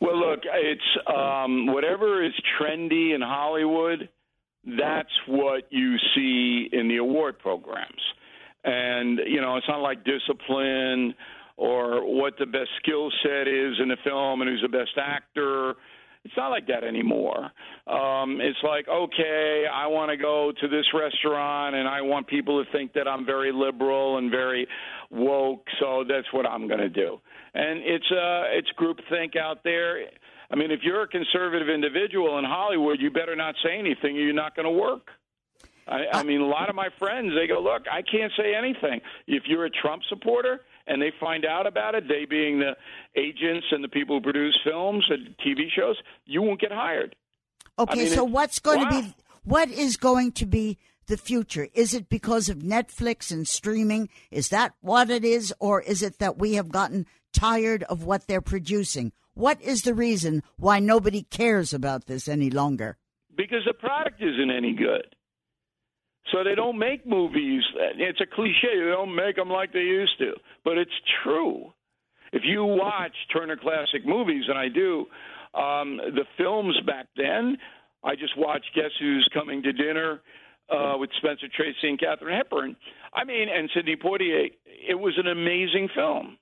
Well, 0.00 0.18
look, 0.18 0.40
it's 0.44 0.80
um, 1.06 1.66
whatever 1.66 2.24
is 2.24 2.32
trendy 2.58 3.14
in 3.14 3.20
Hollywood. 3.20 4.08
That's 4.64 5.12
what 5.26 5.64
you 5.70 5.96
see 6.14 6.68
in 6.72 6.88
the 6.88 6.96
award 6.96 7.38
programs, 7.38 8.02
and 8.62 9.20
you 9.26 9.40
know 9.40 9.56
it's 9.56 9.68
not 9.68 9.80
like 9.80 10.04
discipline 10.04 11.14
or 11.56 12.04
what 12.04 12.34
the 12.38 12.46
best 12.46 12.70
skill 12.82 13.10
set 13.22 13.46
is 13.46 13.74
in 13.82 13.88
the 13.88 13.96
film 14.02 14.40
and 14.40 14.50
who's 14.50 14.62
the 14.62 14.68
best 14.68 14.96
actor. 14.98 15.74
It's 16.24 16.34
not 16.36 16.48
like 16.50 16.66
that 16.66 16.84
anymore. 16.84 17.50
Um, 17.86 18.40
it's 18.40 18.58
like, 18.62 18.86
okay, 18.88 19.64
I 19.72 19.86
want 19.86 20.10
to 20.10 20.16
go 20.16 20.52
to 20.60 20.68
this 20.68 20.84
restaurant 20.92 21.74
and 21.74 21.88
I 21.88 22.02
want 22.02 22.26
people 22.26 22.62
to 22.62 22.70
think 22.72 22.92
that 22.92 23.08
I'm 23.08 23.24
very 23.24 23.52
liberal 23.52 24.18
and 24.18 24.30
very 24.30 24.68
woke, 25.10 25.66
so 25.80 26.04
that's 26.06 26.30
what 26.32 26.46
I'm 26.46 26.68
going 26.68 26.80
to 26.80 26.90
do 26.90 27.20
and 27.54 27.80
it's 27.80 28.10
uh 28.10 28.44
it's 28.52 28.68
groupthink 28.78 29.36
out 29.36 29.62
there. 29.64 30.04
I 30.50 30.56
mean, 30.56 30.70
if 30.70 30.80
you're 30.82 31.02
a 31.02 31.08
conservative 31.08 31.68
individual 31.68 32.38
in 32.38 32.44
Hollywood, 32.44 33.00
you 33.00 33.10
better 33.10 33.36
not 33.36 33.54
say 33.64 33.78
anything, 33.78 34.16
or 34.16 34.20
you're 34.20 34.32
not 34.32 34.56
going 34.56 34.66
to 34.66 34.72
work. 34.72 35.08
I, 35.86 36.06
I 36.12 36.22
mean, 36.24 36.40
a 36.40 36.46
lot 36.46 36.68
of 36.68 36.74
my 36.74 36.88
friends 36.98 37.32
they 37.34 37.46
go, 37.46 37.60
look, 37.60 37.82
I 37.90 38.02
can't 38.02 38.32
say 38.36 38.54
anything. 38.54 39.00
If 39.26 39.44
you're 39.46 39.64
a 39.64 39.70
Trump 39.70 40.02
supporter 40.08 40.60
and 40.86 41.00
they 41.00 41.12
find 41.18 41.44
out 41.44 41.66
about 41.66 41.94
it, 41.94 42.04
they 42.08 42.24
being 42.28 42.60
the 42.60 42.76
agents 43.16 43.66
and 43.70 43.82
the 43.82 43.88
people 43.88 44.16
who 44.18 44.22
produce 44.22 44.58
films 44.64 45.06
and 45.08 45.34
TV 45.38 45.68
shows, 45.74 45.96
you 46.26 46.42
won't 46.42 46.60
get 46.60 46.72
hired. 46.72 47.14
Okay, 47.78 48.00
I 48.00 48.04
mean, 48.04 48.12
so 48.12 48.24
what's 48.24 48.58
going 48.58 48.80
wow. 48.80 48.90
to 48.90 49.02
be 49.02 49.14
what 49.42 49.70
is 49.70 49.96
going 49.96 50.32
to 50.32 50.46
be 50.46 50.78
the 51.06 51.16
future? 51.16 51.68
Is 51.74 51.94
it 51.94 52.08
because 52.08 52.48
of 52.48 52.58
Netflix 52.58 53.30
and 53.30 53.48
streaming? 53.48 54.08
Is 54.30 54.48
that 54.50 54.74
what 54.80 55.10
it 55.10 55.24
is? 55.24 55.54
Or 55.58 55.80
is 55.80 56.02
it 56.02 56.18
that 56.18 56.38
we 56.38 56.54
have 56.54 56.70
gotten 56.70 57.06
tired 57.32 57.82
of 57.84 58.04
what 58.04 58.26
they're 58.26 58.42
producing? 58.42 59.12
What 59.34 59.60
is 59.62 59.82
the 59.82 59.94
reason 59.94 60.42
why 60.58 60.78
nobody 60.78 61.22
cares 61.22 61.72
about 61.72 62.06
this 62.06 62.28
any 62.28 62.50
longer? 62.50 62.98
because 63.40 63.64
the 63.66 63.72
product 63.72 64.20
isn't 64.22 64.50
any 64.50 64.74
good. 64.74 65.14
So 66.30 66.44
they 66.44 66.54
don't 66.54 66.78
make 66.78 67.06
movies. 67.06 67.62
It's 67.96 68.20
a 68.20 68.26
cliche. 68.26 68.68
They 68.74 68.90
don't 68.90 69.14
make 69.14 69.36
them 69.36 69.48
like 69.48 69.72
they 69.72 69.80
used 69.80 70.18
to, 70.18 70.32
but 70.64 70.78
it's 70.78 70.90
true. 71.24 71.72
If 72.32 72.42
you 72.44 72.64
watch 72.64 73.14
Turner 73.32 73.56
Classic 73.56 74.06
Movies, 74.06 74.44
and 74.48 74.56
I 74.58 74.68
do, 74.68 75.06
um, 75.54 75.96
the 75.96 76.24
films 76.38 76.76
back 76.86 77.06
then, 77.16 77.56
I 78.04 78.14
just 78.14 78.36
watched 78.38 78.70
Guess 78.74 78.92
Who's 79.00 79.28
Coming 79.34 79.62
to 79.62 79.72
Dinner 79.72 80.20
uh, 80.70 80.94
with 80.96 81.10
Spencer 81.18 81.48
Tracy 81.54 81.88
and 81.88 81.98
Katharine 81.98 82.36
Hepburn. 82.36 82.76
I 83.12 83.24
mean, 83.24 83.48
and 83.52 83.68
Sidney 83.74 83.96
Poitier. 83.96 84.50
It 84.88 84.94
was 84.94 85.14
an 85.18 85.26
amazing 85.26 85.88
film. 85.94 86.38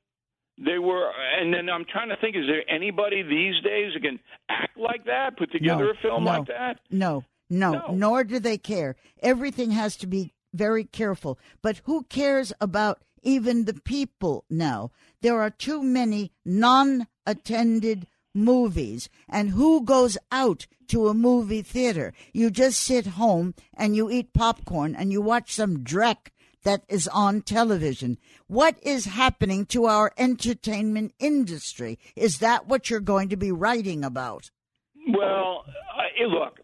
They 0.59 0.79
were, 0.79 1.11
and 1.41 1.55
then 1.55 1.69
I'm 1.71 1.85
trying 1.91 2.09
to 2.11 2.17
think: 2.21 2.37
is 2.37 2.45
there 2.47 2.69
anybody 2.69 3.23
these 3.23 3.55
days 3.65 3.93
who 3.95 4.01
can 4.01 4.19
act 4.49 4.77
like 4.77 5.05
that, 5.07 5.39
put 5.39 5.53
together 5.53 5.85
no, 5.85 5.91
a 5.91 5.95
film 6.03 6.25
no, 6.25 6.31
like 6.31 6.47
that? 6.49 6.81
No, 6.91 7.25
no, 7.49 7.73
No. 7.73 7.95
nor 7.95 8.25
do 8.25 8.39
they 8.41 8.59
care. 8.59 8.97
Everything 9.23 9.71
has 9.71 9.97
to 9.97 10.07
be 10.07 10.35
very 10.53 10.85
careful. 10.85 11.39
But 11.63 11.81
who 11.85 12.03
cares 12.05 12.53
about 12.61 13.03
even 13.23 13.65
the 13.65 13.75
people 13.75 14.45
now? 14.49 14.91
There 15.21 15.41
are 15.41 15.51
too 15.51 15.83
many 15.83 16.33
non 16.45 17.07
attended 17.27 18.07
movies. 18.35 19.09
And 19.29 19.51
who 19.51 19.85
goes 19.85 20.17
out 20.31 20.67
to 20.89 21.09
a 21.09 21.15
movie 21.15 21.63
theater? 21.63 22.13
You 22.33 22.51
just 22.51 22.81
sit 22.81 23.07
home 23.07 23.55
and 23.75 23.97
you 23.97 24.11
eat 24.11 24.33
popcorn 24.33 24.95
and 24.95 25.13
you 25.13 25.21
watch 25.21 25.53
some 25.53 25.79
dreck 25.79 26.31
that 26.65 26.83
is 26.89 27.09
on 27.09 27.43
television. 27.43 28.19
What 28.47 28.77
is 28.83 29.07
happening 29.07 29.67
to 29.67 29.87
our 29.87 30.13
entertainment 30.17 31.15
industry? 31.19 31.99
Is 32.17 32.39
that 32.39 32.67
what 32.67 32.91
you're 32.91 33.01
going 33.01 33.29
to 33.31 33.37
be 33.37 33.53
writing 33.53 34.05
about? 34.05 34.51
Well, 35.09 35.65
uh, 35.67 36.27
look, 36.27 36.59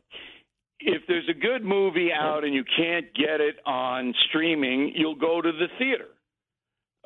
if 0.81 1.03
there's 1.09 1.29
a 1.29 1.39
good 1.39 1.65
movie 1.65 2.11
out 2.13 2.45
and 2.45 2.53
you 2.53 2.65
can't 2.77 3.07
get 3.15 3.41
it 3.41 3.57
on 3.65 4.15
streaming, 4.29 4.93
you'll 4.95 5.15
go 5.15 5.41
to 5.41 5.53
the 5.53 5.69
theater. 5.79 6.09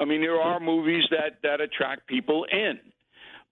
I 0.00 0.04
mean, 0.04 0.20
there 0.20 0.40
are 0.40 0.60
movies 0.60 1.04
that 1.10 1.38
that 1.42 1.60
attract 1.60 2.06
people 2.06 2.44
in, 2.50 2.78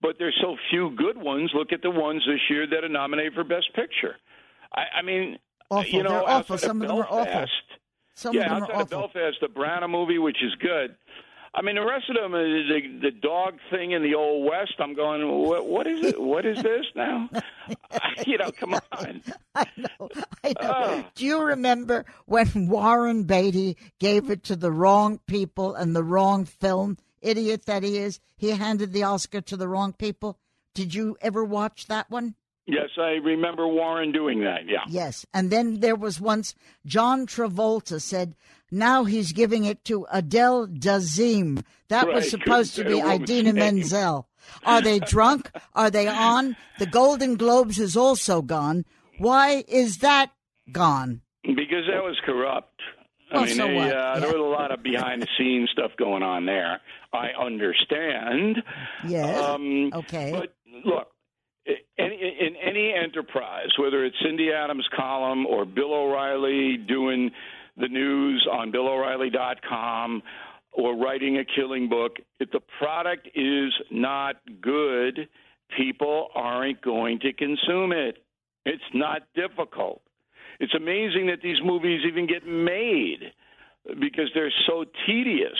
but 0.01 0.15
there's 0.19 0.37
so 0.41 0.55
few 0.69 0.91
good 0.95 1.17
ones. 1.17 1.51
Look 1.53 1.71
at 1.73 1.81
the 1.81 1.89
ones 1.91 2.23
this 2.27 2.39
year 2.49 2.65
that 2.67 2.83
are 2.83 2.89
nominated 2.89 3.33
for 3.33 3.43
Best 3.43 3.73
Picture. 3.75 4.15
I, 4.73 4.99
I 4.99 5.01
mean, 5.01 5.37
Awful. 5.69 5.89
you 5.89 6.03
know, 6.03 6.09
They're 6.09 6.29
awful. 6.29 6.57
Some 6.57 6.81
of 6.81 6.87
them 6.87 6.97
are 6.97 7.07
awful. 7.09 7.45
Some 8.15 8.33
yeah, 8.35 8.43
of 8.43 8.47
them 8.49 8.63
are 8.63 8.63
outside 8.63 8.81
of. 8.81 9.13
Belfast, 9.13 9.37
the 9.41 9.47
Branagh 9.47 9.89
movie, 9.89 10.17
which 10.17 10.41
is 10.41 10.55
good. 10.55 10.95
I 11.57 11.63
mean, 11.63 11.73
the 11.73 11.85
rest 11.85 12.07
of 12.07 12.15
them, 12.15 12.35
uh, 12.35 12.37
the 12.37 13.09
the 13.09 13.11
dog 13.11 13.55
thing 13.71 13.91
in 13.91 14.03
the 14.03 14.13
old 14.13 14.47
west. 14.47 14.73
I'm 14.77 14.93
going, 14.93 15.27
what, 15.27 15.65
what 15.65 15.87
is 15.87 16.05
it? 16.05 16.21
What 16.21 16.45
is 16.45 16.61
this 16.61 16.85
now? 16.95 17.31
you 18.27 18.37
know, 18.37 18.51
come 18.51 18.75
on. 18.75 19.23
I 19.55 19.65
know. 19.75 20.09
I 20.43 20.49
know. 20.49 20.55
Oh. 20.61 21.05
Do 21.15 21.25
you 21.25 21.41
remember 21.41 22.05
when 22.25 22.67
Warren 22.67 23.23
Beatty 23.23 23.75
gave 23.97 24.29
it 24.29 24.43
to 24.43 24.55
the 24.55 24.71
wrong 24.71 25.19
people 25.25 25.73
and 25.73 25.95
the 25.95 26.03
wrong 26.03 26.45
film? 26.45 26.97
Idiot 27.21 27.65
that 27.65 27.81
he 27.81 27.97
is. 27.97 28.19
He 28.35 28.51
handed 28.51 28.93
the 28.93 29.01
Oscar 29.01 29.41
to 29.41 29.57
the 29.57 29.67
wrong 29.67 29.93
people. 29.93 30.37
Did 30.75 30.93
you 30.93 31.17
ever 31.21 31.43
watch 31.43 31.87
that 31.87 32.07
one? 32.11 32.35
Yes, 32.67 32.89
I 32.97 33.13
remember 33.23 33.65
Warren 33.65 34.11
doing 34.11 34.41
that. 34.41 34.67
Yeah. 34.67 34.83
Yes. 34.89 35.25
And 35.33 35.49
then 35.49 35.79
there 35.79 35.95
was 35.95 36.21
once 36.21 36.53
John 36.85 37.25
Travolta 37.25 37.99
said, 37.99 38.35
now 38.71 39.05
he's 39.05 39.31
giving 39.31 39.65
it 39.65 39.83
to 39.85 40.05
Adele 40.11 40.67
Dazeem. 40.67 41.63
That 41.89 42.07
was 42.07 42.29
supposed 42.29 42.75
to 42.75 42.83
be 42.83 42.95
say 42.95 42.99
a 42.99 43.03
woman's 43.03 43.29
Idina. 43.29 43.53
Menzel. 43.53 44.27
Are 44.65 44.81
they 44.81 44.99
drunk? 44.99 45.51
Are 45.73 45.89
they 45.89 46.07
on? 46.07 46.55
The 46.79 46.85
Golden 46.85 47.35
Globes 47.35 47.79
is 47.79 47.97
also 47.97 48.41
gone. 48.41 48.85
Why 49.17 49.63
is 49.67 49.97
that 49.97 50.31
gone? 50.71 51.21
Because 51.43 51.85
that 51.89 52.03
was 52.03 52.19
corrupt. 52.25 52.81
Well, 53.31 53.43
I 53.43 53.45
mean, 53.45 53.55
so 53.55 53.67
they? 53.67 53.91
Uh, 53.91 54.19
there 54.19 54.29
was 54.29 54.37
a 54.37 54.39
lot 54.39 54.71
of 54.71 54.83
behind 54.83 55.21
the 55.21 55.27
scenes 55.37 55.69
stuff 55.71 55.91
going 55.97 56.23
on 56.23 56.45
there. 56.45 56.79
I 57.13 57.29
understand. 57.39 58.63
Yes. 59.05 59.43
Um, 59.43 59.91
okay. 59.93 60.31
But 60.31 60.55
look, 60.85 61.07
any, 61.97 62.15
in 62.39 62.55
any 62.55 62.93
enterprise, 62.93 63.69
whether 63.77 64.05
it's 64.05 64.15
Cindy 64.23 64.51
Adams' 64.51 64.87
column 64.95 65.45
or 65.45 65.65
Bill 65.65 65.93
O'Reilly 65.93 66.77
doing 66.77 67.31
the 67.77 67.87
news 67.87 68.47
on 68.51 68.71
BillO'Reilly.com 68.71 70.21
or 70.71 70.95
writing 70.97 71.37
a 71.37 71.45
killing 71.45 71.89
book, 71.89 72.17
if 72.39 72.51
the 72.51 72.59
product 72.79 73.27
is 73.35 73.73
not 73.91 74.35
good, 74.61 75.27
people 75.75 76.27
aren't 76.35 76.81
going 76.81 77.19
to 77.19 77.33
consume 77.33 77.91
it. 77.91 78.17
It's 78.65 78.83
not 78.93 79.21
difficult. 79.35 80.01
It's 80.59 80.73
amazing 80.75 81.27
that 81.27 81.41
these 81.41 81.57
movies 81.63 82.01
even 82.07 82.27
get 82.27 82.45
made 82.45 83.31
because 83.99 84.29
they're 84.33 84.53
so 84.67 84.85
tedious 85.05 85.57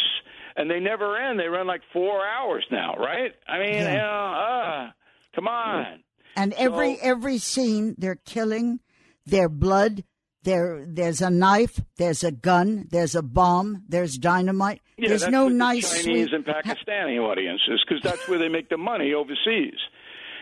and 0.55 0.69
they 0.69 0.79
never 0.79 1.17
end. 1.17 1.39
They 1.39 1.47
run 1.47 1.67
like 1.67 1.81
four 1.93 2.25
hours 2.25 2.65
now, 2.71 2.95
right? 2.95 3.31
I 3.47 3.59
mean, 3.59 3.73
Yeah. 3.73 3.91
you 3.91 3.97
know, 3.97 4.07
uh, 4.07 4.91
come 5.35 5.47
on. 5.47 6.03
and 6.35 6.53
every 6.53 6.95
so- 6.95 7.01
every 7.03 7.37
scene 7.37 7.95
they're 7.97 8.19
killing, 8.25 8.79
their 9.25 9.49
blood, 9.49 10.03
there 10.47 10.85
there's 10.87 11.21
a 11.21 11.29
knife, 11.29 11.81
there's 11.97 12.23
a 12.23 12.31
gun, 12.31 12.87
there's 12.89 13.15
a 13.15 13.21
bomb, 13.21 13.83
there's 13.89 14.17
dynamite. 14.17 14.81
Yeah, 14.97 15.09
there's 15.09 15.27
no 15.27 15.49
nice 15.49 15.91
the 15.91 16.03
Chinese 16.03 16.29
sweet 16.29 16.33
and 16.33 16.45
Pakistani 16.45 17.19
audiences 17.19 17.83
because 17.85 18.01
that's 18.01 18.27
where 18.29 18.39
they 18.39 18.47
make 18.47 18.69
the 18.69 18.77
money 18.77 19.13
overseas. 19.13 19.77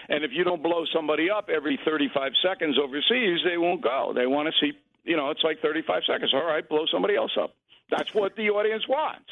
And 0.07 0.23
if 0.23 0.29
you 0.31 0.43
don't 0.43 0.61
blow 0.61 0.85
somebody 0.93 1.31
up 1.31 1.49
every 1.49 1.79
35 1.83 2.33
seconds 2.47 2.77
overseas, 2.77 3.39
they 3.43 3.57
won't 3.57 3.81
go. 3.81 4.13
They 4.15 4.27
want 4.27 4.47
to 4.47 4.53
see, 4.61 4.77
you 5.03 5.17
know, 5.17 5.31
it's 5.31 5.43
like 5.43 5.59
35 5.61 6.03
seconds. 6.05 6.31
All 6.35 6.45
right, 6.45 6.67
blow 6.69 6.85
somebody 6.91 7.15
else 7.15 7.31
up. 7.41 7.55
That's 7.89 8.13
what 8.13 8.35
the 8.35 8.49
audience 8.49 8.83
wants. 8.87 9.29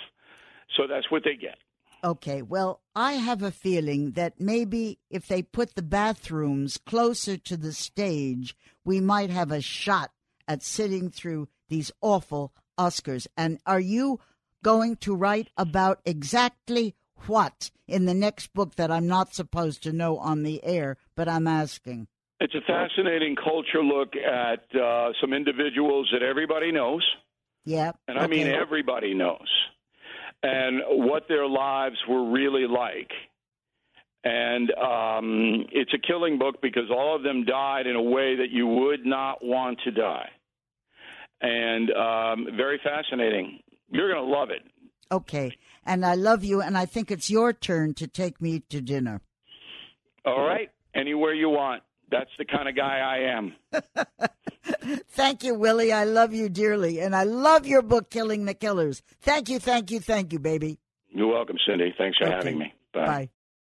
So 0.75 0.87
that's 0.87 1.11
what 1.11 1.23
they 1.23 1.35
get. 1.35 1.57
Okay, 2.03 2.41
well, 2.41 2.81
I 2.95 3.13
have 3.13 3.43
a 3.43 3.51
feeling 3.51 4.11
that 4.13 4.41
maybe 4.41 4.99
if 5.11 5.27
they 5.27 5.43
put 5.43 5.75
the 5.75 5.83
bathrooms 5.83 6.77
closer 6.77 7.37
to 7.37 7.55
the 7.55 7.71
stage, 7.71 8.57
we 8.83 8.99
might 8.99 9.29
have 9.29 9.51
a 9.51 9.61
shot 9.61 10.11
at 10.47 10.63
sitting 10.63 11.09
through 11.09 11.47
these 11.69 11.91
awful 12.01 12.53
Oscars. 12.77 13.27
And 13.37 13.59
are 13.65 13.79
you 13.79 14.19
going 14.63 14.95
to 14.97 15.15
write 15.15 15.49
about 15.57 15.99
exactly 16.05 16.95
what 17.27 17.71
in 17.87 18.05
the 18.05 18.13
next 18.13 18.53
book 18.53 18.75
that 18.75 18.91
I'm 18.91 19.07
not 19.07 19.33
supposed 19.33 19.83
to 19.83 19.93
know 19.93 20.17
on 20.17 20.43
the 20.43 20.63
air, 20.63 20.97
but 21.15 21.27
I'm 21.29 21.47
asking? 21.47 22.07
It's 22.39 22.55
a 22.55 22.61
fascinating 22.67 23.35
culture 23.35 23.81
look 23.83 24.13
at 24.15 24.63
uh, 24.75 25.11
some 25.21 25.31
individuals 25.33 26.09
that 26.11 26.23
everybody 26.23 26.71
knows, 26.71 27.05
Yeah. 27.63 27.91
and 28.07 28.17
I 28.19 28.27
mean 28.27 28.47
everybody 28.47 29.13
knows, 29.13 29.47
and 30.41 30.81
what 30.89 31.27
their 31.29 31.47
lives 31.47 31.95
were 32.09 32.29
really 32.31 32.67
like. 32.67 33.11
And 34.23 34.71
um, 34.75 35.65
it's 35.71 35.93
a 35.93 35.97
killing 35.97 36.39
book 36.39 36.61
because 36.61 36.89
all 36.89 37.15
of 37.15 37.23
them 37.23 37.43
died 37.43 37.87
in 37.87 37.95
a 37.95 38.01
way 38.01 38.35
that 38.37 38.51
you 38.51 38.65
would 38.67 39.05
not 39.05 39.43
want 39.43 39.79
to 39.83 39.91
die. 39.91 40.29
And 41.41 41.91
um, 41.91 42.47
very 42.55 42.79
fascinating. 42.83 43.59
You're 43.89 44.11
going 44.13 44.25
to 44.25 44.31
love 44.31 44.49
it. 44.49 44.61
Okay. 45.11 45.51
And 45.85 46.05
I 46.05 46.15
love 46.15 46.43
you, 46.45 46.61
and 46.61 46.77
I 46.77 46.85
think 46.85 47.11
it's 47.11 47.29
your 47.29 47.51
turn 47.51 47.93
to 47.95 48.07
take 48.07 48.41
me 48.41 48.61
to 48.69 48.79
dinner. 48.79 49.19
All 50.25 50.45
right? 50.45 50.69
Anywhere 50.95 51.33
you 51.33 51.49
want. 51.49 51.83
That's 52.09 52.29
the 52.37 52.45
kind 52.45 52.69
of 52.69 52.75
guy 52.77 52.99
I 52.99 53.17
am. 53.37 53.55
Thank 55.09 55.43
you, 55.43 55.55
Willie. 55.55 55.91
I 55.91 56.05
love 56.05 56.33
you 56.33 56.47
dearly. 56.47 56.99
And 56.99 57.13
I 57.15 57.23
love 57.23 57.65
your 57.67 57.81
book, 57.81 58.09
Killing 58.09 58.45
the 58.45 58.53
Killers. 58.53 59.01
Thank 59.21 59.49
you, 59.49 59.59
thank 59.59 59.91
you, 59.91 59.99
thank 59.99 60.31
you, 60.31 60.39
baby. 60.39 60.79
You're 61.09 61.27
welcome, 61.33 61.57
Cindy. 61.67 61.93
Thanks 61.97 62.17
for 62.17 62.25
Okay. 62.25 62.35
having 62.35 62.57
me. 62.59 62.73
Bye. 62.93 63.05
Bye. 63.05 63.29